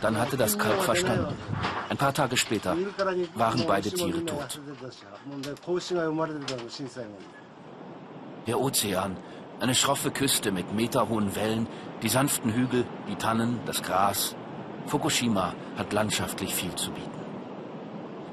Dann 0.00 0.18
hatte 0.18 0.36
das 0.36 0.58
Kalb 0.58 0.80
verstanden. 0.82 1.34
Ein 1.88 1.96
paar 1.96 2.14
Tage 2.14 2.36
später 2.36 2.76
waren 3.34 3.64
beide 3.66 3.90
Tiere 3.90 4.24
tot. 4.24 4.60
Der 8.46 8.60
Ozean, 8.60 9.16
eine 9.60 9.74
schroffe 9.74 10.10
Küste 10.10 10.52
mit 10.52 10.72
meterhohen 10.72 11.34
Wellen, 11.34 11.66
die 12.02 12.08
sanften 12.08 12.52
Hügel, 12.52 12.84
die 13.08 13.16
Tannen, 13.16 13.60
das 13.66 13.82
Gras, 13.82 14.36
Fukushima 14.86 15.54
hat 15.76 15.92
landschaftlich 15.92 16.54
viel 16.54 16.74
zu 16.76 16.92
bieten. 16.92 17.25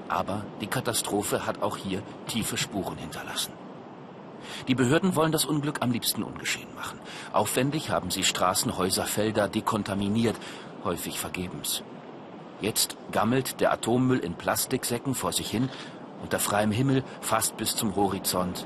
Aber 0.09 0.45
die 0.61 0.67
Katastrophe 0.67 1.45
hat 1.45 1.61
auch 1.61 1.77
hier 1.77 2.01
tiefe 2.27 2.57
Spuren 2.57 2.97
hinterlassen. 2.97 3.53
Die 4.67 4.75
Behörden 4.75 5.15
wollen 5.15 5.31
das 5.31 5.45
Unglück 5.45 5.81
am 5.81 5.91
liebsten 5.91 6.23
ungeschehen 6.23 6.73
machen. 6.75 6.99
Aufwendig 7.31 7.89
haben 7.89 8.11
sie 8.11 8.23
Straßen, 8.23 8.77
Häuser, 8.77 9.05
Felder 9.05 9.47
dekontaminiert, 9.47 10.35
häufig 10.83 11.19
vergebens. 11.19 11.83
Jetzt 12.61 12.97
gammelt 13.11 13.59
der 13.59 13.73
Atommüll 13.73 14.19
in 14.19 14.35
Plastiksäcken 14.35 15.15
vor 15.15 15.33
sich 15.33 15.49
hin, 15.49 15.69
unter 16.21 16.39
freiem 16.39 16.71
Himmel 16.71 17.03
fast 17.21 17.57
bis 17.57 17.75
zum 17.75 17.95
Horizont, 17.95 18.65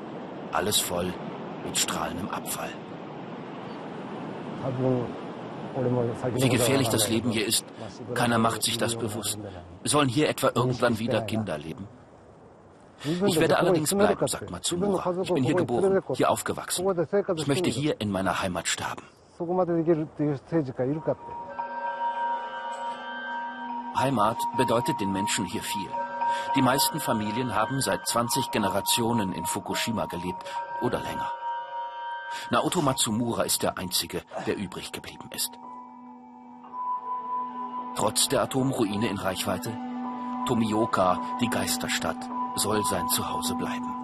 alles 0.52 0.80
voll 0.80 1.14
mit 1.66 1.78
strahlendem 1.78 2.30
Abfall. 2.30 2.70
Wie 6.36 6.50
gefährlich 6.50 6.90
das 6.90 7.10
Leben 7.10 7.32
hier 7.32 7.46
ist, 7.46 7.66
keiner 8.14 8.38
macht 8.38 8.64
sich 8.64 8.78
das 8.78 8.96
bewusst. 8.96 9.38
Sollen 9.84 10.10
hier 10.10 10.30
etwa 10.30 10.52
irgendwann 10.54 11.00
wieder 11.00 11.22
Kinder 11.22 11.58
leben? 11.58 11.88
Ich 13.04 13.40
werde 13.40 13.58
allerdings 13.58 13.94
bleiben, 13.94 14.28
sagt 14.28 14.50
Matsumura. 14.50 15.22
Ich 15.22 15.32
bin 15.32 15.44
hier 15.44 15.56
geboren, 15.56 16.02
hier 16.14 16.32
aufgewachsen. 16.32 16.86
Ich 17.36 17.48
möchte 17.48 17.70
hier 17.70 18.02
in 18.02 18.10
meiner 18.12 18.42
Heimat 18.42 18.68
sterben. 18.68 19.04
Heimat 24.00 24.38
bedeutet 24.58 25.00
den 25.00 25.12
Menschen 25.12 25.46
hier 25.46 25.62
viel. 25.62 25.90
Die 26.56 26.62
meisten 26.62 27.00
Familien 27.00 27.56
haben 27.56 27.82
seit 27.82 28.06
20 28.08 28.52
Generationen 28.52 29.32
in 29.34 29.46
Fukushima 29.46 30.06
gelebt 30.06 30.44
oder 30.82 31.00
länger. 31.00 31.32
Naoto 32.50 32.82
Matsumura 32.82 33.44
ist 33.44 33.64
der 33.64 33.78
Einzige, 33.78 34.24
der 34.46 34.56
übrig 34.56 34.92
geblieben 34.92 35.30
ist. 35.34 35.52
Trotz 37.96 38.28
der 38.28 38.42
Atomruine 38.44 39.08
in 39.08 39.18
Reichweite, 39.18 39.76
Tomioka, 40.48 41.20
die 41.42 41.50
Geisterstadt, 41.50 42.30
soll 42.56 42.84
sein 42.86 43.08
Zuhause 43.10 43.56
bleiben. 43.56 43.98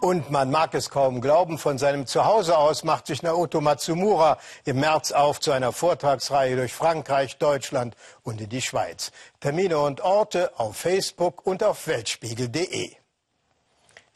Und 0.00 0.30
man 0.30 0.50
mag 0.50 0.72
es 0.74 0.88
kaum 0.88 1.20
glauben, 1.20 1.58
von 1.58 1.76
seinem 1.76 2.06
Zuhause 2.06 2.56
aus 2.56 2.84
macht 2.84 3.06
sich 3.06 3.22
Naoto 3.22 3.60
Matsumura 3.60 4.38
im 4.64 4.80
März 4.80 5.12
auf 5.12 5.40
zu 5.40 5.52
einer 5.52 5.72
Vortragsreihe 5.72 6.56
durch 6.56 6.72
Frankreich, 6.72 7.36
Deutschland 7.36 7.96
und 8.22 8.40
in 8.40 8.48
die 8.48 8.62
Schweiz. 8.62 9.12
Termine 9.40 9.78
und 9.78 10.00
Orte 10.00 10.58
auf 10.58 10.76
Facebook 10.76 11.46
und 11.46 11.62
auf 11.62 11.86
weltspiegel.de. 11.86 12.99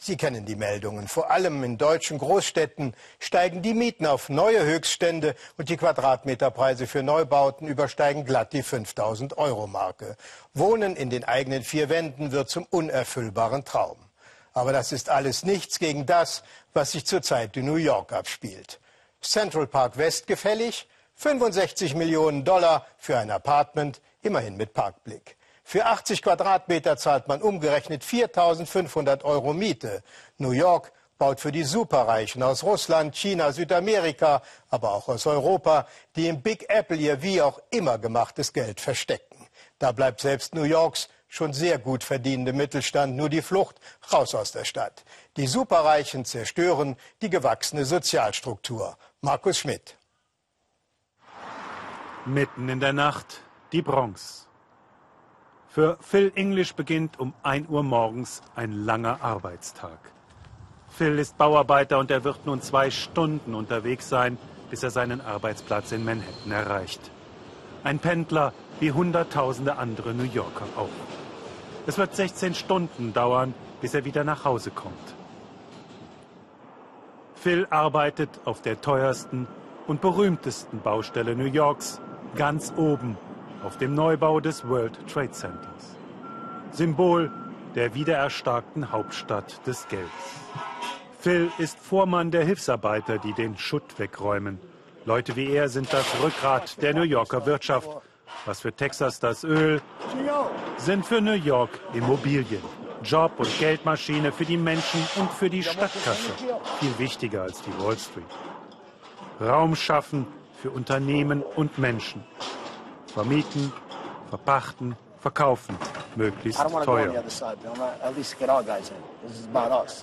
Sie 0.07 0.19
kennen 0.19 0.45
die 0.45 0.55
Meldungen. 0.55 1.09
Vor 1.09 1.31
allem 1.31 1.65
in 1.65 1.79
deutschen 1.79 2.19
Großstädten 2.19 2.95
steigen 3.19 3.63
die 3.63 3.73
Mieten 3.73 4.05
auf 4.05 4.29
neue 4.29 4.63
Höchststände 4.63 5.35
und 5.57 5.71
die 5.71 5.79
Quadratmeterpreise 5.79 6.87
für 6.87 7.03
Neubauten 7.03 7.67
übersteigen 7.67 8.27
glatt 8.27 8.53
die 8.53 8.63
5000 8.63 9.39
Euro 9.39 9.67
Marke. 9.67 10.19
Wohnen 10.53 10.95
in 10.95 11.09
den 11.09 11.25
eigenen 11.25 11.63
vier 11.63 11.89
Wänden 11.89 12.33
wird 12.33 12.51
zum 12.51 12.67
unerfüllbaren 12.69 13.65
Traum. 13.65 13.97
Aber 14.53 14.75
das 14.75 14.93
ist 14.93 15.09
alles 15.09 15.43
nichts 15.43 15.79
gegen 15.79 16.05
das, 16.05 16.43
was 16.75 16.93
sich 16.93 17.07
zurzeit 17.07 17.57
in 17.57 17.65
New 17.65 17.77
York 17.77 18.13
abspielt. 18.13 18.81
Central 19.23 19.67
Park 19.67 19.97
West 19.97 20.27
gefällig? 20.27 20.87
65 21.15 21.95
Millionen 21.95 22.45
Dollar 22.45 22.87
für 22.99 23.17
ein 23.17 23.31
Apartment, 23.31 24.03
immerhin 24.21 24.59
mit 24.59 24.75
Parkblick. 24.75 25.39
Für 25.65 25.87
80 25.87 26.23
Quadratmeter 26.23 26.97
zahlt 26.99 27.27
man 27.27 27.41
umgerechnet 27.41 28.05
4.500 28.05 29.25
Euro 29.25 29.55
Miete. 29.55 30.03
New 30.37 30.51
York 30.51 30.93
baut 31.19 31.41
für 31.41 31.53
die 31.53 31.65
Superreichen 31.65 32.43
aus 32.43 32.63
Russland, 32.63 33.17
China, 33.17 33.51
Südamerika, 33.51 34.43
aber 34.69 34.93
auch 34.93 35.09
aus 35.09 35.27
Europa, 35.27 35.89
die 36.17 36.29
im 36.29 36.43
Big 36.43 36.69
Apple 36.69 36.99
ihr 36.99 37.23
wie 37.23 37.41
auch 37.41 37.61
immer 37.71 37.99
gemachtes 37.99 38.53
Geld 38.53 38.81
verstecken. 38.81 39.49
Da 39.79 39.93
bleibt 39.93 40.21
selbst 40.21 40.55
New 40.55 40.65
Yorks 40.65 41.09
schon 41.29 41.53
sehr 41.53 41.79
gut 41.79 42.05
verdienende 42.05 42.53
Mittelstand 42.53 43.17
nur 43.17 43.29
die 43.29 43.43
Flucht 43.43 43.81
raus 44.13 44.35
aus 44.35 44.53
der 44.53 44.65
Stadt. 44.65 45.03
Die 45.37 45.47
Superreichen 45.47 46.25
zerstören 46.25 46.97
die 47.23 47.31
gewachsene 47.31 47.85
Sozialstruktur. 47.85 48.97
Markus 49.21 49.59
Schmidt. 49.59 49.97
Mitten 52.27 52.69
in 52.69 52.81
der 52.81 52.93
Nacht 52.93 53.41
die 53.73 53.83
Bronx. 53.83 54.44
Für 55.75 55.99
Phil 56.01 56.31
English 56.37 56.77
beginnt 56.77 57.19
um 57.19 57.35
1 57.43 57.69
Uhr 57.69 57.83
morgens 57.83 58.43
ein 58.55 58.85
langer 58.85 59.25
Arbeitstag. 59.25 59.99
Phil 60.89 61.19
ist 61.19 61.37
Bauarbeiter 61.37 61.99
und 61.99 62.13
er 62.13 62.23
wird 62.23 62.47
nun 62.47 62.63
zwei 62.63 62.91
Stunden 62.93 63.57
unterwegs 63.57 64.09
sein, 64.09 64.39
bis 64.71 64.85
er 64.85 64.91
seinen 64.91 65.21
Arbeitsplatz 65.21 65.91
in 65.91 66.05
Manhattan 66.05 66.53
erreicht. 66.53 67.11
Ein 67.83 67.99
Pendler 67.99 68.53
wie 68.79 68.93
Hunderttausende 68.93 69.77
andere 69.77 70.15
New 70.15 70.31
Yorker 70.33 70.67
auch. 70.77 70.89
Es 71.89 71.99
wird 71.99 72.15
16 72.15 72.55
Stunden 72.55 73.13
dauern, 73.13 73.53
bis 73.81 73.95
er 73.95 74.05
wieder 74.05 74.23
nach 74.23 74.45
Hause 74.45 74.71
kommt. 74.71 75.17
Phil 77.35 77.67
arbeitet 77.71 78.31
auf 78.45 78.63
der 78.63 78.81
teuersten 78.81 79.49
und 79.89 80.01
berühmtesten 80.01 80.79
Baustelle 80.83 81.35
New 81.35 81.53
Yorks, 81.53 82.01
ganz 82.37 82.73
oben 82.77 83.19
auf 83.65 83.79
dem 83.79 83.95
Neubau 83.95 84.41
des 84.41 84.69
World 84.69 84.99
Trade 85.09 85.33
Centers. 85.33 85.97
Symbol 86.73 87.31
der 87.75 87.95
wiedererstarkten 87.95 88.93
Hauptstadt 88.93 89.67
des 89.67 89.89
Gelds. 89.89 90.11
Phil 91.19 91.51
ist 91.59 91.79
Vormann 91.79 92.31
der 92.31 92.45
Hilfsarbeiter, 92.45 93.19
die 93.19 93.33
den 93.33 93.57
Schutt 93.57 93.99
wegräumen. 93.99 94.61
Leute 95.07 95.37
wie 95.37 95.51
er 95.51 95.69
sind 95.69 95.93
das 95.93 96.07
Rückgrat 96.23 96.81
der 96.83 96.95
New 96.95 97.03
Yorker 97.03 97.47
Wirtschaft. 97.47 97.89
Was 98.47 98.61
für 98.61 98.73
Texas 98.73 99.21
das 99.21 99.45
Öl, 99.45 99.81
sind 100.77 101.07
für 101.07 101.21
New 101.21 101.33
York 101.33 101.71
Immobilien. 101.95 102.63
Job 103.03 103.33
und 103.39 103.59
Geldmaschine 103.59 104.33
für 104.33 104.45
die 104.45 104.57
Menschen 104.57 105.01
und 105.17 105.31
für 105.31 105.51
die 105.51 105.63
Stadtkasse. 105.63 106.33
Viel 106.81 106.99
wichtiger 106.99 107.43
als 107.43 107.63
die 107.63 107.73
Wall 107.79 107.99
Street. 107.99 108.25
Raum 109.41 109.77
schaffen 109.77 110.27
für 110.61 110.71
Unternehmen 110.71 111.43
und 111.43 111.79
Menschen. 111.79 112.25
Vermieten, 113.15 113.73
verpachten, 114.29 114.97
verkaufen, 115.21 115.79
möglichst 116.17 116.61
teuer. 116.85 117.23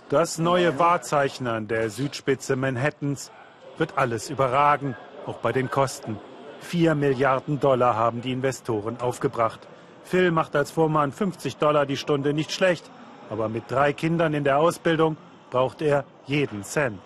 Das 0.10 0.38
neue 0.38 0.80
Wahrzeichen 0.80 1.48
an 1.48 1.68
der 1.68 1.90
Südspitze 1.90 2.56
Manhattans 2.56 3.30
wird 3.78 3.98
alles 3.98 4.30
überragen, 4.30 4.96
auch 5.26 5.40
bei 5.40 5.52
den 5.52 5.70
Kosten. 5.70 6.20
Vier 6.62 6.96
Milliarden 6.96 7.60
Dollar 7.60 7.96
haben 7.96 8.22
die 8.22 8.32
Investoren 8.32 9.02
aufgebracht. 9.02 9.60
Phil 10.04 10.32
macht 10.32 10.56
als 10.56 10.72
Vormann 10.72 11.12
50 11.12 11.58
Dollar 11.58 11.86
die 11.86 11.98
Stunde 11.98 12.34
nicht 12.34 12.54
schlecht, 12.54 12.90
aber 13.30 13.50
mit 13.50 13.70
drei 13.70 13.92
Kindern 13.92 14.34
in 14.34 14.46
der 14.46 14.58
Ausbildung 14.58 15.18
braucht 15.50 15.82
er 15.82 16.06
jeden 16.28 16.64
Cent. 16.64 17.02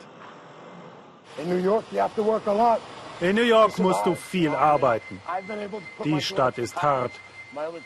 In 1.41 1.49
New 1.49 1.57
York, 1.57 1.83
you 1.91 1.99
have 1.99 2.15
to 2.15 2.23
work 2.23 2.45
a 2.47 2.53
lot. 2.53 2.79
In 3.21 3.35
New 3.35 3.43
York 3.43 3.79
musst 3.79 4.05
du 4.05 4.15
viel 4.15 4.49
arbeiten. 4.49 5.21
Die 6.03 6.21
Stadt 6.21 6.57
ist 6.57 6.81
hart. 6.81 7.11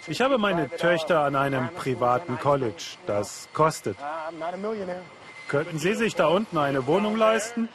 Ich 0.08 0.22
habe 0.22 0.38
meine 0.38 0.70
Töchter 0.70 1.22
an 1.22 1.36
einem 1.36 1.70
privaten 1.70 2.40
College. 2.40 2.98
Das 3.06 3.48
kostet. 3.54 3.98
Könnten 5.48 5.78
Sie 5.80 5.94
sich 5.94 6.16
da 6.16 6.28
unten 6.28 6.58
eine 6.58 6.86
Wohnung 6.88 7.16
leisten? 7.16 7.70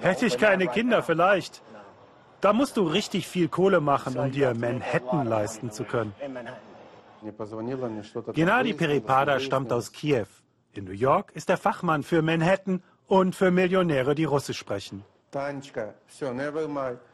Hätte 0.00 0.26
ich 0.26 0.38
keine 0.38 0.68
Kinder, 0.68 1.02
vielleicht. 1.02 1.62
Da 2.40 2.52
musst 2.52 2.76
du 2.76 2.86
richtig 2.86 3.26
viel 3.26 3.48
Kohle 3.48 3.80
machen, 3.80 4.18
um 4.18 4.30
dir 4.30 4.54
Manhattan 4.54 5.26
leisten 5.26 5.70
zu 5.70 5.84
können. 5.84 6.14
Gennady 8.32 8.72
Peripada 8.72 9.40
stammt 9.40 9.72
aus 9.72 9.92
Kiew. 9.92 10.26
In 10.72 10.84
New 10.84 10.92
York 10.92 11.32
ist 11.34 11.50
er 11.50 11.56
Fachmann 11.56 12.02
für 12.02 12.22
Manhattan 12.22 12.82
und 13.06 13.34
für 13.34 13.50
Millionäre, 13.50 14.14
die 14.14 14.24
Russisch 14.24 14.58
sprechen. 14.58 15.04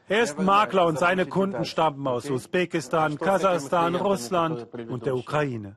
Er 0.09 0.23
ist 0.23 0.39
Makler 0.39 0.87
und 0.87 0.99
seine 0.99 1.27
Kunden 1.27 1.65
stammen 1.65 2.07
aus 2.07 2.31
Usbekistan, 2.31 3.19
Kasachstan, 3.19 3.95
Russland 3.95 4.67
und 4.89 5.05
der 5.05 5.17
Ukraine. 5.17 5.77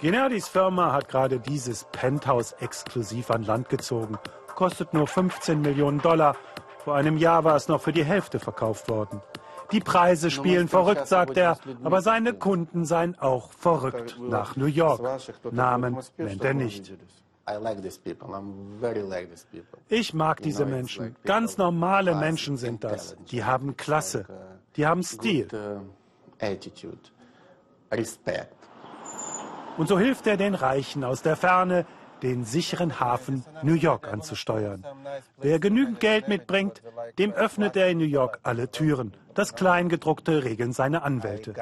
Gennadys 0.00 0.48
Firma 0.48 0.92
hat 0.92 1.08
gerade 1.08 1.38
dieses 1.40 1.84
Penthouse 1.92 2.52
exklusiv 2.60 3.30
an 3.30 3.44
Land 3.44 3.68
gezogen. 3.70 4.18
Kostet 4.54 4.92
nur 4.92 5.06
15 5.06 5.62
Millionen 5.62 6.00
Dollar. 6.02 6.36
Vor 6.84 6.94
einem 6.94 7.16
Jahr 7.16 7.44
war 7.44 7.56
es 7.56 7.68
noch 7.68 7.80
für 7.80 7.92
die 7.92 8.04
Hälfte 8.04 8.38
verkauft 8.38 8.88
worden. 8.90 9.22
Die 9.72 9.80
Preise 9.80 10.30
spielen 10.30 10.68
verrückt, 10.68 11.06
sagt 11.06 11.38
er, 11.38 11.58
aber 11.82 12.02
seine 12.02 12.34
Kunden 12.34 12.84
seien 12.84 13.18
auch 13.18 13.50
verrückt 13.52 14.18
nach 14.20 14.56
New 14.56 14.66
York. 14.66 15.00
Namen 15.50 15.96
nennt 16.18 16.44
er 16.44 16.54
nicht. 16.54 16.92
Ich 19.88 20.14
mag 20.14 20.42
diese 20.42 20.66
Menschen. 20.66 21.16
Ganz 21.24 21.58
normale 21.58 22.14
Menschen 22.14 22.56
sind 22.56 22.84
das. 22.84 23.16
Die 23.30 23.44
haben 23.44 23.76
Klasse. 23.76 24.26
Die 24.76 24.86
haben 24.86 25.02
Stil. 25.02 25.48
Und 29.76 29.88
so 29.88 29.98
hilft 29.98 30.26
er 30.26 30.36
den 30.36 30.54
Reichen 30.54 31.04
aus 31.04 31.22
der 31.22 31.36
Ferne, 31.36 31.86
den 32.22 32.44
sicheren 32.44 33.00
Hafen 33.00 33.44
New 33.62 33.74
York 33.74 34.10
anzusteuern. 34.10 34.84
Wer 35.38 35.58
genügend 35.58 36.00
Geld 36.00 36.28
mitbringt, 36.28 36.82
dem 37.18 37.32
öffnet 37.32 37.76
er 37.76 37.90
in 37.90 37.98
New 37.98 38.04
York 38.04 38.38
alle 38.42 38.70
Türen. 38.70 39.12
Das 39.34 39.54
Kleingedruckte 39.54 40.44
regeln 40.44 40.72
seine 40.72 41.02
Anwälte. 41.02 41.54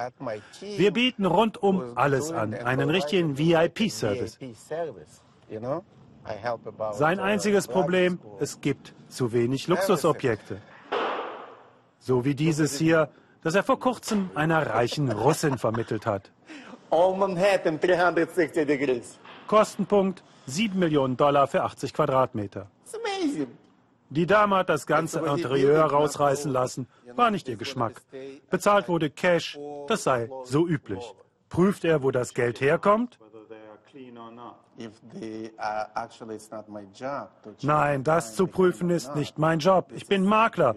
Wir 0.60 0.92
bieten 0.92 1.24
rundum 1.24 1.96
alles 1.96 2.30
an, 2.30 2.54
einen 2.54 2.90
richtigen 2.90 3.38
VIP-Service. 3.38 4.38
Sein 6.92 7.20
einziges 7.20 7.68
Problem, 7.68 8.18
es 8.38 8.60
gibt 8.60 8.94
zu 9.08 9.32
wenig 9.32 9.66
Luxusobjekte. 9.66 10.60
So 11.98 12.24
wie 12.24 12.34
dieses 12.34 12.78
hier, 12.78 13.08
das 13.42 13.54
er 13.54 13.62
vor 13.62 13.78
kurzem 13.78 14.30
einer 14.34 14.66
reichen 14.66 15.10
Russin 15.10 15.58
vermittelt 15.58 16.06
hat. 16.06 16.30
Kostenpunkt 19.46 20.22
7 20.46 20.78
Millionen 20.78 21.16
Dollar 21.16 21.46
für 21.46 21.62
80 21.62 21.92
Quadratmeter. 21.94 22.66
Die 24.10 24.26
Dame 24.26 24.56
hat 24.56 24.68
das 24.68 24.86
ganze 24.86 25.20
Interieur 25.20 25.84
rausreißen 25.84 26.52
lassen. 26.52 26.86
War 27.14 27.30
nicht 27.30 27.48
ihr 27.48 27.56
Geschmack. 27.56 28.02
Bezahlt 28.50 28.88
wurde 28.88 29.08
Cash. 29.08 29.58
Das 29.88 30.04
sei 30.04 30.28
so 30.44 30.66
üblich. 30.66 31.14
Prüft 31.48 31.84
er, 31.84 32.02
wo 32.02 32.10
das 32.10 32.34
Geld 32.34 32.60
herkommt? 32.60 33.18
Nein, 37.62 38.04
das 38.04 38.34
zu 38.34 38.46
prüfen 38.46 38.90
ist 38.90 39.14
nicht 39.14 39.38
mein 39.38 39.58
Job. 39.58 39.92
Ich 39.94 40.06
bin 40.06 40.24
Makler. 40.24 40.76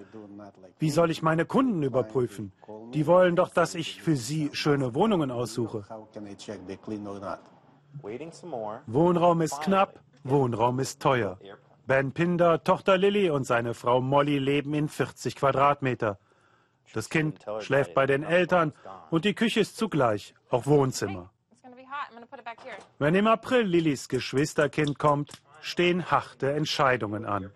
Wie 0.80 0.90
soll 0.90 1.12
ich 1.12 1.22
meine 1.22 1.46
Kunden 1.46 1.84
überprüfen? 1.84 2.52
Die 2.94 3.08
wollen 3.08 3.36
doch, 3.36 3.50
dass 3.50 3.76
ich 3.76 4.02
für 4.02 4.16
sie 4.16 4.50
schöne 4.54 4.94
Wohnungen 4.94 5.32
aussuche. 5.32 5.86
Wohnraum 8.88 9.42
ist 9.42 9.62
knapp, 9.62 10.00
Wohnraum 10.24 10.80
ist 10.80 11.02
teuer. 11.02 11.38
Ben 11.88 12.12
Pinder, 12.12 12.64
Tochter 12.64 12.98
Lilly 12.98 13.30
und 13.30 13.46
seine 13.46 13.74
Frau 13.74 14.02
Molly 14.02 14.40
leben 14.40 14.74
in 14.74 14.90
40 14.90 15.36
Quadratmeter. 15.36 16.18
Das 16.94 17.10
Kind 17.10 17.46
schläft 17.60 17.94
bei 17.94 18.06
den 18.06 18.24
Eltern 18.24 18.74
und 19.12 19.26
die 19.26 19.34
Küche 19.34 19.60
ist 19.60 19.78
zugleich 19.78 20.34
auch 20.50 20.66
Wohnzimmer. 20.66 21.32
Wenn 23.00 23.16
im 23.16 23.28
April 23.28 23.62
Lillys 23.62 24.08
Geschwisterkind 24.08 25.00
kommt, 25.00 25.42
stehen 25.62 26.10
harte 26.12 26.52
Entscheidungen 26.52 27.26
an. 27.26 27.52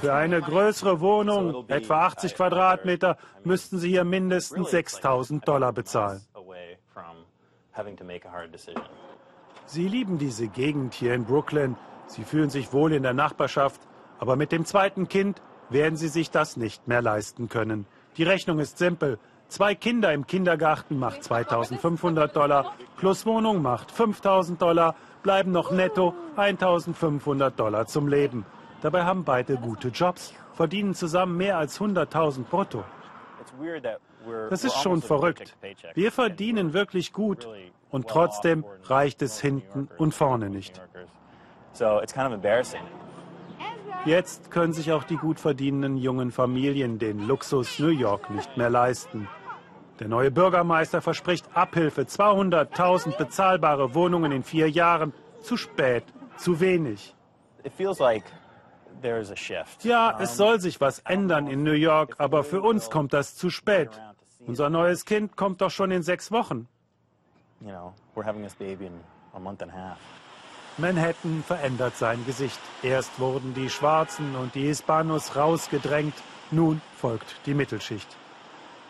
Für 0.00 0.14
eine 0.14 0.40
größere 0.40 1.00
Wohnung, 1.00 1.68
etwa 1.68 2.06
80 2.06 2.34
Quadratmeter, 2.34 3.16
müssten 3.44 3.78
Sie 3.78 3.90
hier 3.90 4.04
mindestens 4.04 4.70
6000 4.70 5.46
Dollar 5.46 5.72
bezahlen. 5.72 6.20
Sie 9.66 9.86
lieben 9.86 10.18
diese 10.18 10.48
Gegend 10.48 10.94
hier 10.94 11.14
in 11.14 11.24
Brooklyn. 11.24 11.76
Sie 12.08 12.24
fühlen 12.24 12.50
sich 12.50 12.72
wohl 12.72 12.92
in 12.92 13.04
der 13.04 13.12
Nachbarschaft. 13.12 13.80
Aber 14.18 14.34
mit 14.34 14.50
dem 14.50 14.64
zweiten 14.64 15.06
Kind 15.06 15.40
werden 15.70 15.96
Sie 15.96 16.08
sich 16.08 16.30
das 16.30 16.56
nicht 16.56 16.88
mehr 16.88 17.02
leisten 17.02 17.48
können. 17.48 17.86
Die 18.16 18.24
Rechnung 18.24 18.58
ist 18.58 18.78
simpel. 18.78 19.20
Zwei 19.48 19.74
Kinder 19.74 20.12
im 20.12 20.26
Kindergarten 20.26 20.98
macht 20.98 21.24
2500 21.24 22.36
Dollar, 22.36 22.74
plus 22.98 23.24
Wohnung 23.24 23.62
macht 23.62 23.90
5000 23.90 24.60
Dollar, 24.60 24.94
bleiben 25.22 25.52
noch 25.52 25.70
netto 25.70 26.14
1500 26.36 27.58
Dollar 27.58 27.86
zum 27.86 28.08
Leben. 28.08 28.44
Dabei 28.82 29.04
haben 29.04 29.24
beide 29.24 29.56
gute 29.56 29.88
Jobs, 29.88 30.34
verdienen 30.52 30.94
zusammen 30.94 31.36
mehr 31.36 31.56
als 31.56 31.80
100.000 31.80 32.44
brutto. 32.44 32.84
Das 34.50 34.64
ist 34.64 34.76
schon 34.82 35.00
verrückt. 35.00 35.56
Wir 35.94 36.12
verdienen 36.12 36.74
wirklich 36.74 37.12
gut 37.14 37.48
und 37.90 38.06
trotzdem 38.06 38.64
reicht 38.84 39.22
es 39.22 39.40
hinten 39.40 39.88
und 39.96 40.14
vorne 40.14 40.50
nicht. 40.50 40.80
Jetzt 44.04 44.50
können 44.50 44.72
sich 44.72 44.92
auch 44.92 45.04
die 45.04 45.16
gut 45.16 45.40
verdienenden 45.40 45.96
jungen 45.96 46.30
Familien 46.30 46.98
den 46.98 47.26
Luxus 47.26 47.78
New 47.78 47.88
York 47.88 48.30
nicht 48.30 48.56
mehr 48.56 48.70
leisten. 48.70 49.28
Der 50.00 50.08
neue 50.08 50.30
Bürgermeister 50.30 51.02
verspricht 51.02 51.46
Abhilfe, 51.54 52.02
200.000 52.02 53.16
bezahlbare 53.16 53.94
Wohnungen 53.94 54.30
in 54.30 54.44
vier 54.44 54.70
Jahren. 54.70 55.12
Zu 55.42 55.56
spät, 55.56 56.04
zu 56.36 56.60
wenig. 56.60 57.14
Ja, 59.84 60.18
es 60.20 60.36
soll 60.36 60.60
sich 60.60 60.80
was 60.80 61.00
ändern 61.00 61.46
in 61.46 61.62
New 61.62 61.72
York, 61.72 62.14
aber 62.18 62.44
für 62.44 62.60
uns 62.62 62.90
kommt 62.90 63.12
das 63.12 63.36
zu 63.36 63.50
spät. 63.50 63.90
Unser 64.46 64.70
neues 64.70 65.04
Kind 65.04 65.36
kommt 65.36 65.60
doch 65.60 65.70
schon 65.70 65.90
in 65.90 66.02
sechs 66.02 66.30
Wochen. 66.30 66.68
Manhattan 70.76 71.42
verändert 71.44 71.96
sein 71.96 72.24
Gesicht. 72.24 72.60
Erst 72.82 73.18
wurden 73.18 73.52
die 73.54 73.68
Schwarzen 73.68 74.36
und 74.36 74.54
die 74.54 74.66
Hispanos 74.66 75.34
rausgedrängt, 75.34 76.14
nun 76.52 76.80
folgt 76.96 77.34
die 77.46 77.54
Mittelschicht. 77.54 78.16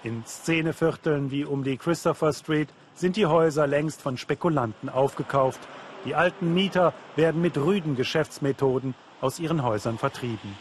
In 0.04 0.24
Szenevierteln 0.24 1.30
wie 1.32 1.44
um 1.44 1.64
die 1.64 1.76
Christopher 1.76 2.32
Street 2.32 2.68
sind 2.94 3.16
die 3.16 3.26
Häuser 3.26 3.66
längst 3.66 4.00
von 4.00 4.16
Spekulanten 4.16 4.88
aufgekauft. 4.88 5.60
Die 6.04 6.14
alten 6.14 6.54
Mieter 6.54 6.92
werden 7.16 7.42
mit 7.42 7.56
rüden 7.56 7.96
Geschäftsmethoden 7.96 8.94
aus 9.20 9.40
ihren 9.40 9.64
Häusern 9.64 9.98
vertrieben. 9.98 10.56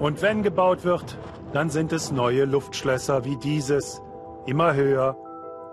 Und 0.00 0.20
wenn 0.20 0.42
gebaut 0.42 0.82
wird, 0.82 1.16
dann 1.52 1.70
sind 1.70 1.92
es 1.92 2.10
neue 2.10 2.44
Luftschlösser 2.44 3.24
wie 3.24 3.36
dieses, 3.36 4.02
immer 4.46 4.74
höher, 4.74 5.16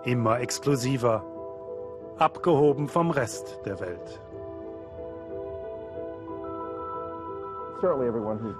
immer 0.04 0.38
exklusiver, 0.38 1.24
abgehoben 2.16 2.88
vom 2.88 3.10
Rest 3.10 3.58
der 3.64 3.80
Welt. 3.80 4.20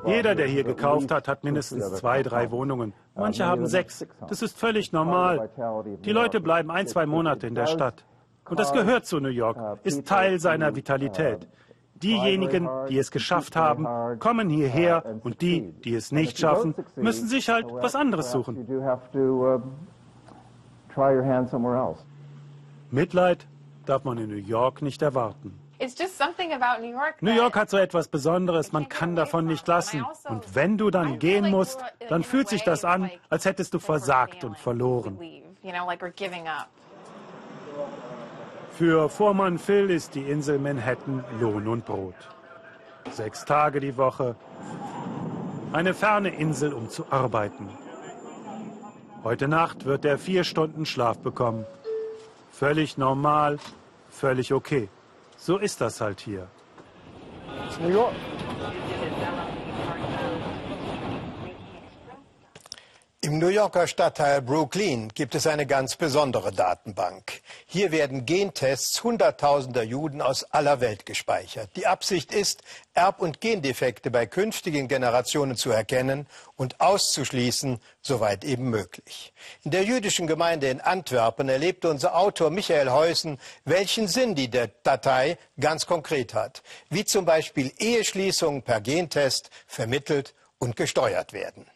Jeder, 0.07 0.35
der 0.35 0.47
hier 0.47 0.65
gekauft 0.65 1.11
hat, 1.11 1.29
hat 1.29 1.45
mindestens 1.45 1.93
zwei, 1.95 2.23
drei 2.23 2.51
Wohnungen. 2.51 2.95
Manche 3.15 3.45
haben 3.47 3.67
sechs. 3.67 4.07
Das 4.29 4.43
ist 4.43 4.59
völlig 4.59 4.93
normal. 4.93 5.51
Die 6.05 6.13
Leute 6.13 6.41
bleiben 6.41 6.71
ein, 6.71 6.87
zwei 6.87 7.07
Monate 7.07 7.47
in 7.47 7.55
der 7.55 7.67
Stadt. 7.67 8.05
Und 8.49 8.59
das 8.59 8.73
gehört 8.73 9.07
zu 9.07 9.21
New 9.21 9.29
York, 9.29 9.57
ist 9.85 10.07
Teil 10.07 10.41
seiner 10.41 10.75
Vitalität. 10.75 11.49
Diejenigen, 11.95 12.69
die 12.89 12.99
es 12.99 13.11
geschafft 13.11 13.57
haben, 13.57 13.87
kommen 14.19 14.49
hierher 14.49 15.05
und 15.23 15.43
die, 15.43 15.73
die 15.85 15.95
es 15.95 16.13
nicht 16.13 16.39
schaffen, 16.39 16.75
müssen 16.97 17.29
sich 17.29 17.49
halt 17.51 17.67
was 17.71 17.95
anderes 17.95 18.33
suchen. 18.33 18.67
Mitleid 22.91 23.47
darf 23.87 24.05
man 24.05 24.19
in 24.19 24.31
New 24.31 24.37
York 24.37 24.83
nicht 24.83 25.03
erwarten. 25.03 25.60
New 27.21 27.33
York 27.33 27.57
hat 27.57 27.71
so 27.71 27.79
etwas 27.79 28.09
Besonderes, 28.09 28.73
man 28.73 28.89
kann 28.91 29.17
davon 29.17 29.47
nicht 29.47 29.67
lassen. 29.67 30.05
Und 30.29 30.55
wenn 30.55 30.77
du 30.77 30.91
dann 30.91 31.19
gehen 31.19 31.51
musst, 31.51 31.83
dann 32.09 32.23
fühlt 32.23 32.49
sich 32.49 32.63
das 32.63 32.85
an, 32.85 33.11
als 33.31 33.47
hättest 33.47 33.73
du 33.73 33.79
versagt 33.79 34.45
und 34.45 34.59
verloren. 34.59 35.19
Für 38.77 39.09
Vormann 39.09 39.59
Phil 39.59 39.91
ist 39.91 40.15
die 40.15 40.23
Insel 40.23 40.59
Manhattan 40.59 41.25
Lohn 41.41 41.67
und 41.67 41.87
Brot. 41.87 42.15
Sechs 43.11 43.45
Tage 43.47 43.81
die 43.81 43.97
Woche. 43.97 44.37
Eine 45.73 45.95
ferne 45.95 46.29
Insel, 46.29 46.75
um 46.75 46.91
zu 46.91 47.07
arbeiten. 47.11 47.71
Heute 49.25 49.49
Nacht 49.49 49.87
wird 49.87 50.05
er 50.05 50.19
vier 50.19 50.45
Stunden 50.45 50.85
Schlaf 50.85 51.19
bekommen. 51.19 51.65
Völlig 52.51 52.99
normal, 52.99 53.59
völlig 54.11 54.53
okay. 54.53 54.89
So 55.43 55.57
ist 55.57 55.81
das 55.81 56.03
halt 56.03 56.21
hier. 56.21 56.49
New 57.81 58.09
Im 63.23 63.39
New 63.39 63.49
Yorker 63.49 63.87
Stadtteil 63.87 64.41
Brooklyn 64.41 65.11
gibt 65.11 65.35
es 65.35 65.47
eine 65.47 65.67
ganz 65.67 65.95
besondere 65.97 66.53
Datenbank. 66.53 67.43
Hier 67.67 67.93
werden 67.93 68.25
Gentests 68.25 69.05
hunderttausender 69.05 69.83
Juden 69.83 70.23
aus 70.23 70.45
aller 70.45 70.81
Welt 70.81 71.05
gespeichert. 71.05 71.69
Die 71.77 71.87
Absicht 71.87 72.33
ist, 72.33 72.63
Erb- 72.95 73.21
und 73.21 73.43
Gendefekte 73.43 74.11
bei 74.11 74.25
künftigen 74.25 74.89
Generationen 74.89 75.57
zu 75.57 75.71
erkennen 75.71 76.27
und 76.57 76.81
auszuschließen, 76.81 77.79
soweit 78.01 78.43
eben 78.43 78.71
möglich. 78.71 79.35
In 79.65 79.71
der 79.71 79.85
jüdischen 79.85 80.27
Gemeinde 80.27 80.71
in 80.71 80.81
Antwerpen 80.81 81.51
erlebte 81.51 81.91
unser 81.91 82.17
Autor 82.17 82.49
Michael 82.49 82.91
Heusen, 82.91 83.39
welchen 83.67 84.09
Sinn 84.09 84.35
die 84.35 84.49
Datei 84.49 85.37
ganz 85.61 85.85
konkret 85.85 86.33
hat, 86.33 86.63
wie 86.89 87.05
zum 87.05 87.27
Beispiel 87.27 87.71
Eheschließungen 87.77 88.63
per 88.63 88.81
Gentest 88.81 89.51
vermittelt 89.67 90.33
und 90.59 90.75
gesteuert 90.75 91.35
werden. 91.35 91.67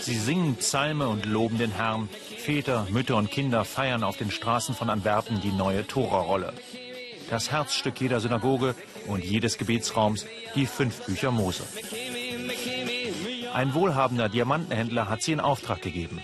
Sie 0.00 0.18
singen 0.18 0.56
Psalme 0.56 1.08
und 1.08 1.26
loben 1.26 1.58
den 1.58 1.70
Herrn. 1.70 2.08
Väter, 2.38 2.86
Mütter 2.90 3.16
und 3.16 3.30
Kinder 3.30 3.66
feiern 3.66 4.02
auf 4.02 4.16
den 4.16 4.30
Straßen 4.30 4.74
von 4.74 4.88
Antwerpen 4.88 5.42
die 5.42 5.52
neue 5.52 5.86
Tora-Rolle. 5.86 6.54
Das 7.28 7.50
Herzstück 7.50 8.00
jeder 8.00 8.20
Synagoge 8.20 8.74
und 9.06 9.22
jedes 9.22 9.58
Gebetsraums, 9.58 10.24
die 10.54 10.64
fünf 10.64 11.04
Bücher 11.04 11.30
Mose. 11.30 11.62
Ein 13.52 13.74
wohlhabender 13.74 14.30
Diamantenhändler 14.30 15.10
hat 15.10 15.22
sie 15.22 15.32
in 15.32 15.40
Auftrag 15.40 15.82
gegeben. 15.82 16.22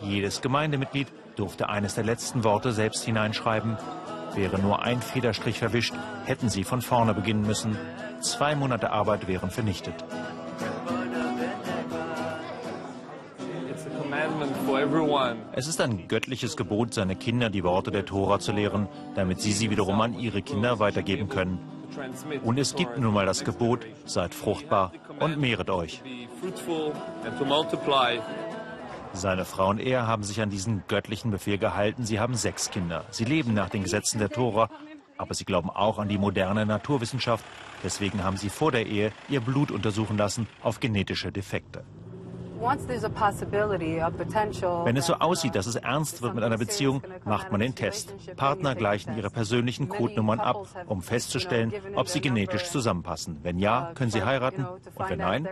Jedes 0.00 0.40
Gemeindemitglied 0.40 1.08
durfte 1.38 1.68
eines 1.68 1.94
der 1.94 2.04
letzten 2.04 2.44
Worte 2.44 2.72
selbst 2.72 3.04
hineinschreiben. 3.04 3.76
Wäre 4.34 4.58
nur 4.58 4.82
ein 4.82 5.00
Federstrich 5.00 5.58
verwischt, 5.58 5.94
hätten 6.24 6.48
sie 6.48 6.64
von 6.64 6.82
vorne 6.82 7.14
beginnen 7.14 7.42
müssen. 7.42 7.76
Zwei 8.20 8.54
Monate 8.54 8.90
Arbeit 8.90 9.28
wären 9.28 9.50
vernichtet. 9.50 9.94
Es 15.52 15.68
ist 15.68 15.80
ein 15.80 16.08
göttliches 16.08 16.56
Gebot, 16.56 16.94
seine 16.94 17.16
Kinder 17.16 17.50
die 17.50 17.64
Worte 17.64 17.90
der 17.90 18.04
Tora 18.04 18.38
zu 18.38 18.52
lehren, 18.52 18.88
damit 19.14 19.40
sie 19.40 19.52
sie 19.52 19.70
wiederum 19.70 20.00
an 20.00 20.18
ihre 20.18 20.42
Kinder 20.42 20.78
weitergeben 20.78 21.28
können. 21.28 21.58
Und 22.44 22.58
es 22.58 22.74
gibt 22.74 22.98
nun 22.98 23.14
mal 23.14 23.26
das 23.26 23.44
Gebot, 23.44 23.86
seid 24.04 24.34
fruchtbar 24.34 24.92
und 25.20 25.38
mehret 25.38 25.70
euch. 25.70 26.02
Seine 29.12 29.44
Frau 29.44 29.70
und 29.70 29.80
er 29.80 30.06
haben 30.06 30.22
sich 30.22 30.40
an 30.40 30.50
diesen 30.50 30.84
göttlichen 30.86 31.30
Befehl 31.30 31.58
gehalten. 31.58 32.04
Sie 32.04 32.20
haben 32.20 32.34
sechs 32.34 32.70
Kinder. 32.70 33.04
Sie 33.10 33.24
leben 33.24 33.54
nach 33.54 33.68
den 33.68 33.82
Gesetzen 33.82 34.18
der 34.18 34.30
Tora, 34.30 34.70
aber 35.16 35.34
sie 35.34 35.44
glauben 35.44 35.70
auch 35.70 35.98
an 35.98 36.08
die 36.08 36.18
moderne 36.18 36.66
Naturwissenschaft. 36.66 37.44
Deswegen 37.82 38.22
haben 38.22 38.36
sie 38.36 38.50
vor 38.50 38.72
der 38.72 38.86
Ehe 38.86 39.12
ihr 39.28 39.40
Blut 39.40 39.70
untersuchen 39.70 40.16
lassen 40.16 40.46
auf 40.62 40.80
genetische 40.80 41.32
Defekte. 41.32 41.84
Wenn 44.84 44.96
es 44.96 45.06
so 45.06 45.14
aussieht, 45.14 45.54
dass 45.54 45.66
es 45.66 45.76
ernst 45.76 46.22
wird 46.22 46.34
mit 46.34 46.44
einer 46.44 46.58
Beziehung, 46.58 47.02
macht 47.24 47.50
man 47.52 47.60
den 47.60 47.74
Test. 47.74 48.14
Partner 48.36 48.74
gleichen 48.74 49.16
ihre 49.16 49.30
persönlichen 49.30 49.88
Codenummern 49.88 50.40
ab, 50.40 50.66
um 50.86 51.02
festzustellen, 51.02 51.72
ob 51.94 52.08
sie 52.08 52.20
genetisch 52.20 52.64
zusammenpassen. 52.64 53.38
Wenn 53.42 53.58
ja, 53.58 53.92
können 53.94 54.10
sie 54.10 54.22
heiraten. 54.22 54.66
Und 54.66 55.10
wenn 55.10 55.18
nein, 55.18 55.48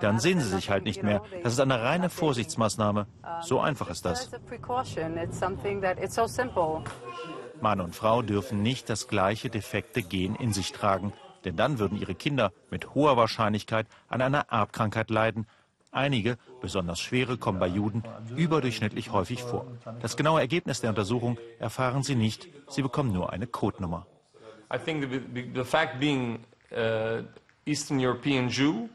dann 0.00 0.18
sehen 0.18 0.40
sie 0.40 0.48
sich 0.48 0.70
halt 0.70 0.84
nicht 0.84 1.02
mehr. 1.02 1.22
Das 1.42 1.52
ist 1.52 1.60
eine 1.60 1.82
reine 1.82 2.10
Vorsichtsmaßnahme. 2.10 3.06
So 3.42 3.60
einfach 3.60 3.90
ist 3.90 4.04
das. 4.04 4.30
Mann 7.60 7.80
und 7.80 7.94
Frau 7.94 8.22
dürfen 8.22 8.62
nicht 8.62 8.88
das 8.88 9.08
gleiche 9.08 9.50
defekte 9.50 10.02
Gen 10.02 10.34
in 10.36 10.52
sich 10.54 10.72
tragen, 10.72 11.12
denn 11.44 11.56
dann 11.56 11.78
würden 11.78 11.98
ihre 11.98 12.14
Kinder 12.14 12.52
mit 12.70 12.94
hoher 12.94 13.16
Wahrscheinlichkeit 13.16 13.86
an 14.08 14.22
einer 14.22 14.46
Erbkrankheit 14.50 15.10
leiden, 15.10 15.46
Einige, 15.92 16.38
besonders 16.60 17.00
schwere, 17.00 17.36
kommen 17.36 17.58
bei 17.58 17.66
Juden 17.66 18.04
überdurchschnittlich 18.36 19.12
häufig 19.12 19.42
vor. 19.42 19.66
Das 20.00 20.16
genaue 20.16 20.40
Ergebnis 20.40 20.80
der 20.80 20.90
Untersuchung 20.90 21.38
erfahren 21.58 22.02
sie 22.02 22.14
nicht. 22.14 22.48
Sie 22.68 22.82
bekommen 22.82 23.12
nur 23.12 23.32
eine 23.32 23.46
Codenummer. 23.46 24.06
I 24.72 24.78
think 24.78 25.10
the, 25.10 25.50
the 25.52 25.64
fact 25.64 25.98
being 25.98 26.44
uh, 26.70 27.24
Eastern 27.66 27.98
European 27.98 28.48
Jew 28.48 28.88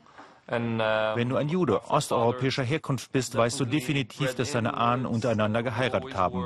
wenn 0.47 1.29
du 1.29 1.37
ein 1.37 1.49
Jude 1.49 1.89
osteuropäischer 1.89 2.63
Herkunft 2.63 3.11
bist, 3.11 3.35
weißt 3.35 3.59
du 3.59 3.65
definitiv, 3.65 4.35
dass 4.35 4.51
deine 4.51 4.75
Ahnen 4.75 5.07
untereinander 5.07 5.63
geheiratet 5.63 6.15
haben. 6.15 6.45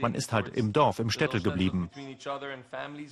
Man 0.00 0.14
ist 0.14 0.32
halt 0.32 0.48
im 0.56 0.72
Dorf, 0.72 1.00
im 1.00 1.10
Städtel 1.10 1.42
geblieben. 1.42 1.90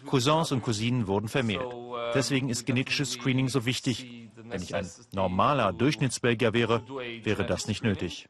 Cousins 0.06 0.52
und 0.52 0.62
Cousinen 0.62 1.08
wurden 1.08 1.28
vermehrt. 1.28 1.74
Deswegen 2.14 2.48
ist 2.48 2.64
genetisches 2.64 3.12
Screening 3.12 3.48
so 3.48 3.66
wichtig. 3.66 4.30
Wenn 4.50 4.62
ich 4.62 4.74
ein 4.74 4.88
normaler 5.12 5.72
Durchschnittsbelgier 5.72 6.52
wäre, 6.52 6.82
wäre 7.24 7.46
das 7.46 7.66
nicht 7.66 7.82
nötig. 7.82 8.28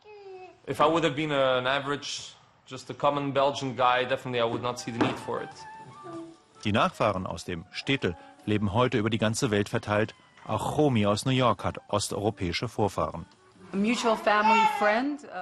Die 6.65 6.73
Nachfahren 6.73 7.27
aus 7.27 7.45
dem 7.45 7.65
Städtel 7.73 8.17
leben 8.47 8.73
heute 8.73 8.99
über 8.99 9.11
die 9.11 9.19
ganze 9.19 9.51
Welt 9.51 9.69
verteilt 9.69 10.15
auch 10.47 10.77
Romy 10.77 11.07
aus 11.07 11.27
New 11.27 11.33
York 11.33 11.65
hat 11.65 11.79
osteuropäische 11.89 12.69
Vorfahren. 12.69 13.27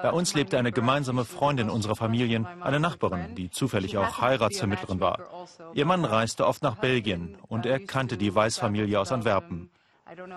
Bei 0.02 0.10
uns 0.12 0.34
lebte 0.34 0.58
eine 0.58 0.70
gemeinsame 0.70 1.24
Freundin 1.24 1.70
unserer 1.70 1.96
Familien, 1.96 2.46
eine 2.60 2.78
Nachbarin, 2.78 3.34
die 3.34 3.48
zufällig 3.50 3.96
auch 3.96 4.20
Heiratsvermittlerin 4.20 5.00
war. 5.00 5.48
Ihr 5.72 5.86
Mann 5.86 6.04
reiste 6.04 6.46
oft 6.46 6.62
nach 6.62 6.76
Belgien 6.76 7.38
und 7.48 7.64
er 7.64 7.80
kannte 7.80 8.18
die 8.18 8.34
Weißfamilie 8.34 9.00
aus 9.00 9.12
Antwerpen. 9.12 9.70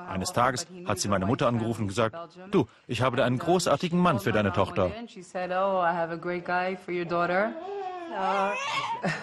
Eines 0.07 0.33
Tages 0.33 0.67
hat 0.85 0.99
sie 0.99 1.07
meine 1.07 1.25
Mutter 1.25 1.47
angerufen 1.47 1.83
und 1.83 1.87
gesagt, 1.87 2.15
du, 2.51 2.67
ich 2.87 3.01
habe 3.01 3.17
da 3.17 3.25
einen 3.25 3.39
großartigen 3.39 3.99
Mann 3.99 4.19
für 4.19 4.31
deine 4.31 4.51
Tochter. 4.51 4.91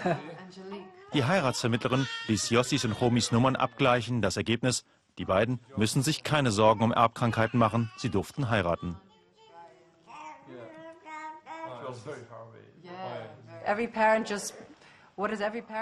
Die 1.14 1.24
Heiratsvermittlerin 1.24 2.06
ließ 2.26 2.50
Jossis 2.50 2.84
und 2.84 3.00
Homis 3.00 3.32
Nummern 3.32 3.56
abgleichen. 3.56 4.20
Das 4.22 4.36
Ergebnis, 4.36 4.84
die 5.18 5.24
beiden 5.24 5.58
müssen 5.76 6.02
sich 6.02 6.22
keine 6.22 6.50
Sorgen 6.50 6.82
um 6.82 6.92
Erbkrankheiten 6.92 7.58
machen. 7.58 7.90
Sie 7.96 8.10
durften 8.10 8.50
heiraten. 8.50 8.96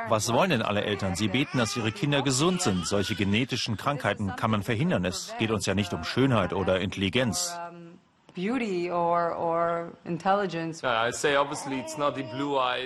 Was 0.09 0.33
wollen 0.33 0.51
denn 0.51 0.63
alle 0.63 0.83
Eltern? 0.85 1.15
Sie 1.15 1.29
beten, 1.29 1.59
dass 1.59 1.77
ihre 1.77 1.93
Kinder 1.93 2.23
gesund 2.23 2.63
sind. 2.63 2.87
Solche 2.87 3.15
genetischen 3.15 3.77
Krankheiten 3.77 4.35
kann 4.37 4.51
man 4.51 4.63
verhindern. 4.63 5.05
Es 5.05 5.35
geht 5.39 5.51
uns 5.51 5.67
ja 5.67 5.75
nicht 5.75 5.93
um 5.93 6.05
Schönheit 6.05 6.55
oder 6.55 6.81
Intelligenz. 6.81 7.55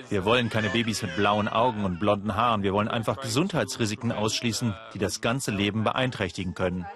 Wir 0.08 0.24
wollen 0.24 0.48
keine 0.48 0.70
Babys 0.70 1.02
mit 1.02 1.16
blauen 1.16 1.48
Augen 1.48 1.84
und 1.84 1.98
blonden 1.98 2.36
Haaren. 2.36 2.62
Wir 2.62 2.72
wollen 2.72 2.86
einfach 2.86 3.20
Gesundheitsrisiken 3.20 4.12
ausschließen, 4.12 4.74
die 4.94 4.98
das 4.98 5.20
ganze 5.20 5.50
Leben 5.50 5.82
beeinträchtigen 5.82 6.54
können. 6.54 6.86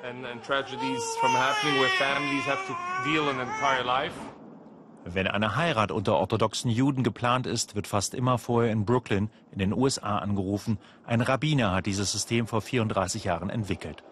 Wenn 5.07 5.27
eine 5.27 5.55
Heirat 5.55 5.93
unter 5.93 6.17
orthodoxen 6.17 6.71
Juden 6.71 7.03
geplant 7.03 7.47
ist, 7.47 7.75
wird 7.75 7.87
fast 7.87 8.14
immer 8.14 8.38
vorher 8.38 8.73
in 8.73 8.87
Brooklyn 8.87 9.29
in 9.53 9.59
den 9.59 9.75
USA 9.75 10.19
angerufen. 10.19 10.79
Ein 11.07 11.21
Rabbiner 11.21 11.73
hat 11.73 11.85
dieses 11.85 12.11
System 12.11 12.47
vor 12.47 12.62
34 12.62 13.25
Jahren 13.25 13.51
entwickelt. 13.51 14.03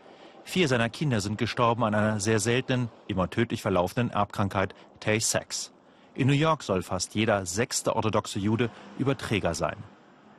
Vier 0.45 0.69
seiner 0.69 0.91
Kinder 0.91 1.23
sind 1.23 1.39
gestorben 1.39 1.83
an 1.85 1.95
einer 1.95 2.21
sehr 2.21 2.41
seltenen, 2.41 2.91
immer 3.07 3.31
tödlich 3.31 3.63
verlaufenden 3.63 4.11
Erbkrankheit 4.11 4.75
Tay-Sachs. 5.01 5.73
In 6.15 6.27
New 6.27 6.35
York 6.35 6.63
soll 6.63 6.83
fast 6.83 7.15
jeder 7.15 7.47
sechste 7.47 7.97
orthodoxe 7.97 8.39
Jude 8.39 8.69
Überträger 8.99 9.55
sein. 9.55 9.77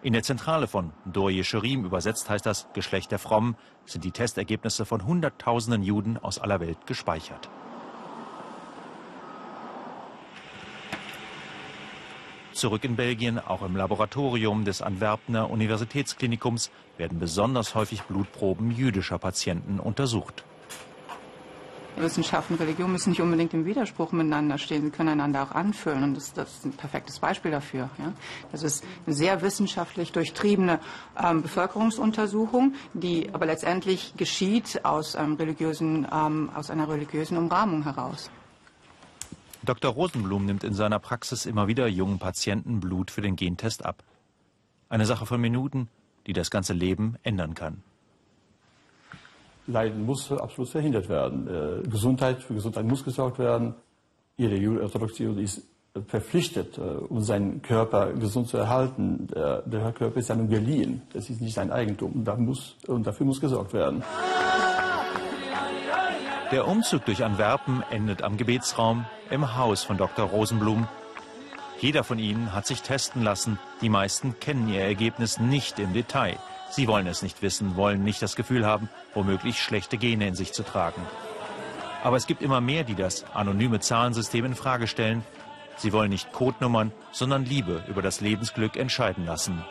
In 0.04 0.14
der 0.14 0.22
Zentrale 0.22 0.68
von 0.68 0.92
Dor 1.06 1.32
Yeshurim, 1.32 1.84
übersetzt 1.84 2.30
heißt 2.30 2.46
das 2.46 2.68
Geschlecht 2.74 3.10
der 3.12 3.20
Frommen, 3.20 3.56
sind 3.86 4.04
die 4.04 4.12
Testergebnisse 4.12 4.86
von 4.86 5.06
Hunderttausenden 5.06 5.82
Juden 5.82 6.18
aus 6.18 6.38
aller 6.38 6.60
Welt 6.60 6.86
gespeichert. 6.86 7.50
Zurück 12.64 12.86
in 12.86 12.96
Belgien, 12.96 13.40
auch 13.40 13.62
im 13.62 13.76
Laboratorium 13.76 14.64
des 14.64 14.82
Antwerpener 14.82 15.50
Universitätsklinikums, 15.50 16.72
werden 16.98 17.20
besonders 17.20 17.76
häufig 17.76 18.04
Blutproben 18.04 18.72
jüdischer 18.72 19.18
Patienten 19.20 19.82
untersucht. 19.82 20.46
Wissenschaft 21.98 22.52
und 22.52 22.62
Religion 22.62 22.90
müssen 22.90 23.10
nicht 23.10 23.20
unbedingt 23.20 23.54
im 23.54 23.66
Widerspruch 23.66 24.14
miteinander 24.14 24.58
stehen. 24.58 24.82
Sie 24.86 24.92
können 24.92 25.10
einander 25.10 25.44
auch 25.44 25.52
anfüllen. 25.52 26.04
Und 26.06 26.16
das, 26.16 26.32
das 26.32 26.54
ist 26.54 26.66
ein 26.66 26.72
perfektes 26.72 27.20
Beispiel 27.20 27.52
dafür. 27.52 27.90
Ja? 27.98 28.14
Das 28.54 28.64
ist 28.64 28.86
eine 29.06 29.14
sehr 29.14 29.42
wissenschaftlich 29.42 30.14
durchtriebene 30.14 30.80
ähm, 31.22 31.42
Bevölkerungsuntersuchung, 31.42 32.76
die 32.94 33.30
aber 33.34 33.46
letztendlich 33.46 34.14
geschieht 34.16 34.86
aus, 34.86 35.16
ähm, 35.16 35.34
religiösen, 35.34 36.08
ähm, 36.10 36.50
aus 36.56 36.70
einer 36.70 36.88
religiösen 36.88 37.38
Umrahmung 37.38 37.84
heraus. 37.84 38.32
Dr. 39.66 39.92
Rosenblum 39.92 40.46
nimmt 40.46 40.64
in 40.64 40.74
seiner 40.74 41.00
Praxis 41.00 41.46
immer 41.46 41.68
wieder 41.68 41.88
jungen 41.88 42.20
Patienten 42.20 42.82
Blut 42.82 43.12
für 43.12 43.22
den 43.22 43.38
Gentest 43.38 43.86
ab. 43.86 44.04
Eine 44.90 45.06
Sache 45.06 45.26
von 45.26 45.40
Minuten, 45.40 45.88
die 46.28 46.34
das 46.34 46.52
ganze 46.52 46.74
Leben 46.74 47.16
ändern 47.24 47.54
kann. 47.54 47.82
Leiden 49.66 50.06
muss 50.06 50.30
absolut 50.32 50.70
verhindert 50.70 51.08
werden. 51.08 51.48
Äh, 51.48 51.88
Gesundheit, 51.88 52.44
für 52.44 52.54
Gesundheit 52.54 52.86
muss 52.86 53.04
gesorgt 53.06 53.40
werden. 53.40 53.76
Jede 54.36 54.58
Judenorthodoxe 54.58 55.24
ist 55.40 55.62
verpflichtet, 56.08 56.78
äh, 56.78 56.82
um 56.82 57.22
seinen 57.22 57.62
Körper 57.62 58.12
gesund 58.14 58.50
zu 58.50 58.58
erhalten. 58.58 59.28
Der, 59.28 59.94
Körper 59.94 60.20
ist 60.20 60.30
nun 60.36 60.50
geliehen. 60.50 61.04
Das 61.14 61.30
ist 61.30 61.40
nicht 61.40 61.54
sein 61.54 61.72
Eigentum. 61.72 62.26
Und 62.88 63.08
dafür 63.08 63.26
muss 63.26 63.40
gesorgt 63.40 63.72
werden. 63.74 64.04
Der 66.54 66.68
Umzug 66.68 67.04
durch 67.06 67.24
Antwerpen 67.24 67.84
endet 67.90 68.22
am 68.22 68.38
Gebetsraum 68.38 69.08
im 69.32 69.56
Haus 69.56 69.82
von 69.82 69.98
Dr. 69.98 70.28
Rosenblum. 70.28 70.88
Jeder 71.80 72.04
von 72.04 72.20
ihnen 72.20 72.54
hat 72.54 72.68
sich 72.68 72.84
testen 72.84 73.24
lassen. 73.24 73.58
Die 73.82 73.90
meisten 73.90 74.40
kennen 74.40 74.70
ihr 74.70 74.84
Ergebnis 74.84 75.40
nicht 75.40 75.80
im 75.80 75.94
Detail. 75.94 76.38
Sie 76.70 76.88
wollen 76.88 77.08
es 77.08 77.24
nicht 77.24 77.42
wissen, 77.42 77.76
wollen 77.76 78.04
nicht 78.04 78.22
das 78.22 78.36
Gefühl 78.36 78.68
haben, 78.68 78.88
womöglich 79.16 79.60
schlechte 79.64 79.98
Gene 79.98 80.28
in 80.28 80.36
sich 80.36 80.54
zu 80.54 80.62
tragen. 80.62 81.02
Aber 82.04 82.18
es 82.18 82.28
gibt 82.28 82.44
immer 82.44 82.62
mehr, 82.62 82.84
die 82.84 82.94
das 82.94 83.26
anonyme 83.34 83.80
Zahlensystem 83.80 84.46
in 84.46 84.54
Frage 84.54 84.86
stellen. 84.86 85.24
Sie 85.78 85.92
wollen 85.92 86.12
nicht 86.12 86.34
Codenummern, 86.34 86.92
sondern 87.12 87.46
Liebe 87.46 87.84
über 87.88 88.04
das 88.04 88.22
Lebensglück 88.22 88.78
entscheiden 88.78 89.26
lassen. 89.26 89.66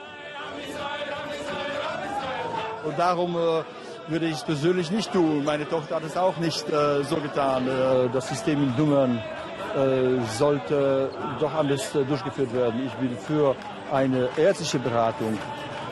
Und 2.85 2.99
darum 2.99 3.37
äh 3.37 3.63
würde 4.09 4.27
ich 4.27 4.45
persönlich 4.45 4.91
nicht 4.91 5.13
tun. 5.13 5.45
Meine 5.45 5.69
Tochter 5.69 5.97
hat 5.97 6.05
es 6.05 6.17
auch 6.17 6.37
nicht 6.39 6.69
äh, 6.69 7.03
so 7.05 7.17
getan. 7.17 7.67
Äh, 7.67 8.09
das 8.13 8.29
System 8.29 8.63
in 8.63 8.77
Nummern 8.77 9.19
äh, 9.19 10.21
sollte 10.39 11.11
doch 11.41 11.55
anders 11.55 11.95
äh, 11.95 12.05
durchgeführt 12.05 12.53
werden. 12.55 12.85
Ich 12.87 12.93
bin 12.95 13.17
für 13.17 13.55
eine 13.93 14.29
ärztliche 14.37 14.79
Beratung 14.79 15.39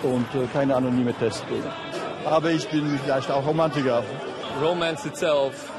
und 0.02 0.26
äh, 0.34 0.46
keine 0.52 0.76
anonyme 0.76 1.14
Tests. 1.14 1.44
Aber 2.24 2.50
ich 2.50 2.68
bin 2.68 2.98
vielleicht 3.04 3.30
auch 3.30 3.46
Romantiker. 3.46 4.02
Romance 4.60 5.06
itself 5.06 5.69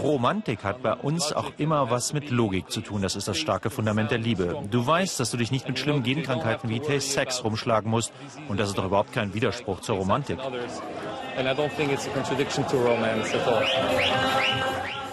Romantik 0.00 0.62
hat 0.62 0.80
bei 0.80 0.94
uns 0.94 1.32
auch 1.32 1.50
immer 1.58 1.90
was 1.90 2.12
mit 2.12 2.30
Logik 2.30 2.70
zu 2.70 2.80
tun. 2.82 3.02
Das 3.02 3.16
ist 3.16 3.26
das 3.26 3.36
starke 3.36 3.68
Fundament 3.68 4.12
der 4.12 4.18
Liebe. 4.18 4.62
Du 4.70 4.86
weißt, 4.86 5.18
dass 5.18 5.32
du 5.32 5.36
dich 5.36 5.50
nicht 5.50 5.66
mit 5.66 5.76
schlimmen 5.76 6.04
Genkrankheiten 6.04 6.70
wie 6.70 6.78
Taste 6.78 7.00
Sex 7.00 7.42
rumschlagen 7.42 7.90
musst. 7.90 8.12
Und 8.48 8.60
das 8.60 8.68
ist 8.68 8.78
doch 8.78 8.84
überhaupt 8.84 9.12
kein 9.12 9.34
Widerspruch 9.34 9.80
zur 9.80 9.96
Romantik. 9.96 10.38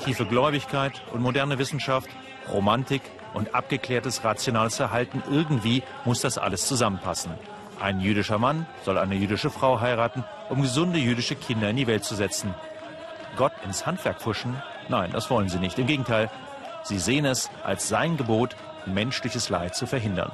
Tiefe 0.05 0.26
Gläubigkeit 0.28 1.01
und 1.12 1.22
moderne 1.24 1.58
Wissenschaft, 1.58 2.10
Romantik 2.53 3.01
und 3.34 3.55
abgeklärtes 3.55 4.24
rationales 4.24 4.76
Verhalten, 4.76 5.24
irgendwie 5.32 5.82
muss 6.05 6.22
das 6.22 6.38
alles 6.38 6.68
zusammenpassen. 6.68 7.32
Ein 7.80 8.01
jüdischer 8.01 8.38
Mann 8.38 8.68
soll 8.86 8.99
eine 8.99 9.16
jüdische 9.16 9.49
Frau 9.49 9.82
heiraten, 9.82 10.24
um 10.49 10.62
gesunde 10.62 10.99
jüdische 10.99 11.36
Kinder 11.36 11.72
in 11.72 11.76
die 11.76 11.88
Welt 11.88 12.03
zu 12.03 12.14
setzen. 12.14 12.53
Gott 13.36 13.53
ins 13.63 13.86
Handwerk 13.86 14.21
pfuschen? 14.21 14.61
Nein, 14.89 15.11
das 15.11 15.30
wollen 15.30 15.49
sie 15.49 15.59
nicht. 15.59 15.78
Im 15.80 15.88
Gegenteil, 15.88 16.30
sie 16.84 16.99
sehen 16.99 17.25
es 17.25 17.49
als 17.63 17.88
sein 17.88 18.17
Gebot, 18.17 18.55
menschliches 18.86 19.49
Leid 19.49 19.75
zu 19.75 19.86
verhindern. 19.86 20.32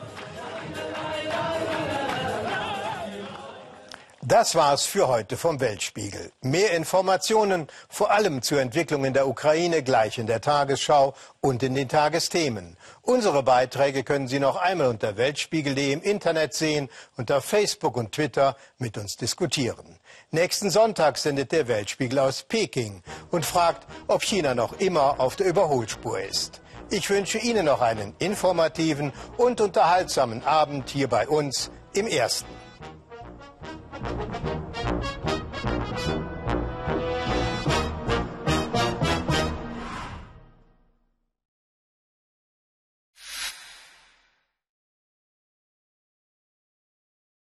Das 4.26 4.56
war's 4.56 4.86
für 4.86 5.10
heute 5.10 5.36
vom 5.36 5.60
Weltspiegel. 5.60 6.32
Mehr 6.42 6.72
Informationen, 6.72 7.68
vor 7.90 8.10
allem 8.10 8.42
zur 8.42 8.62
Entwicklung 8.62 9.04
in 9.04 9.14
der 9.14 9.28
Ukraine, 9.28 9.84
gleich 9.84 10.18
in 10.18 10.28
der 10.28 10.40
Tagesschau 10.40 11.14
und 11.42 11.62
in 11.62 11.76
den 11.76 11.90
Tagesthemen. 11.90 12.78
Unsere 13.02 13.44
Beiträge 13.44 14.06
können 14.06 14.30
Sie 14.30 14.40
noch 14.40 14.56
einmal 14.56 14.88
unter 14.88 15.18
weltspiegel.de 15.18 15.92
im 15.92 16.02
Internet 16.02 16.54
sehen 16.54 16.90
auf 17.30 17.44
Facebook 17.44 17.98
und 17.98 18.14
Twitter 18.14 18.56
mit 18.78 18.98
uns 18.98 19.18
diskutieren. 19.18 20.00
Nächsten 20.34 20.72
Sonntag 20.72 21.20
sendet 21.20 21.52
der 21.52 21.68
Weltspiegel 21.68 22.18
aus 22.18 22.42
Peking 22.42 23.04
und 23.30 23.46
fragt, 23.46 23.86
ob 24.08 24.24
China 24.24 24.56
noch 24.56 24.80
immer 24.80 25.20
auf 25.20 25.36
der 25.36 25.46
Überholspur 25.46 26.20
ist. 26.20 26.60
Ich 26.90 27.08
wünsche 27.12 27.38
Ihnen 27.38 27.66
noch 27.66 27.82
einen 27.82 28.16
informativen 28.18 29.14
und 29.38 29.62
unterhaltsamen 29.62 30.44
Abend 30.44 30.90
hier 30.90 31.08
bei 31.08 31.28
uns 31.28 31.70
im 31.94 32.08
Ersten. 32.08 32.50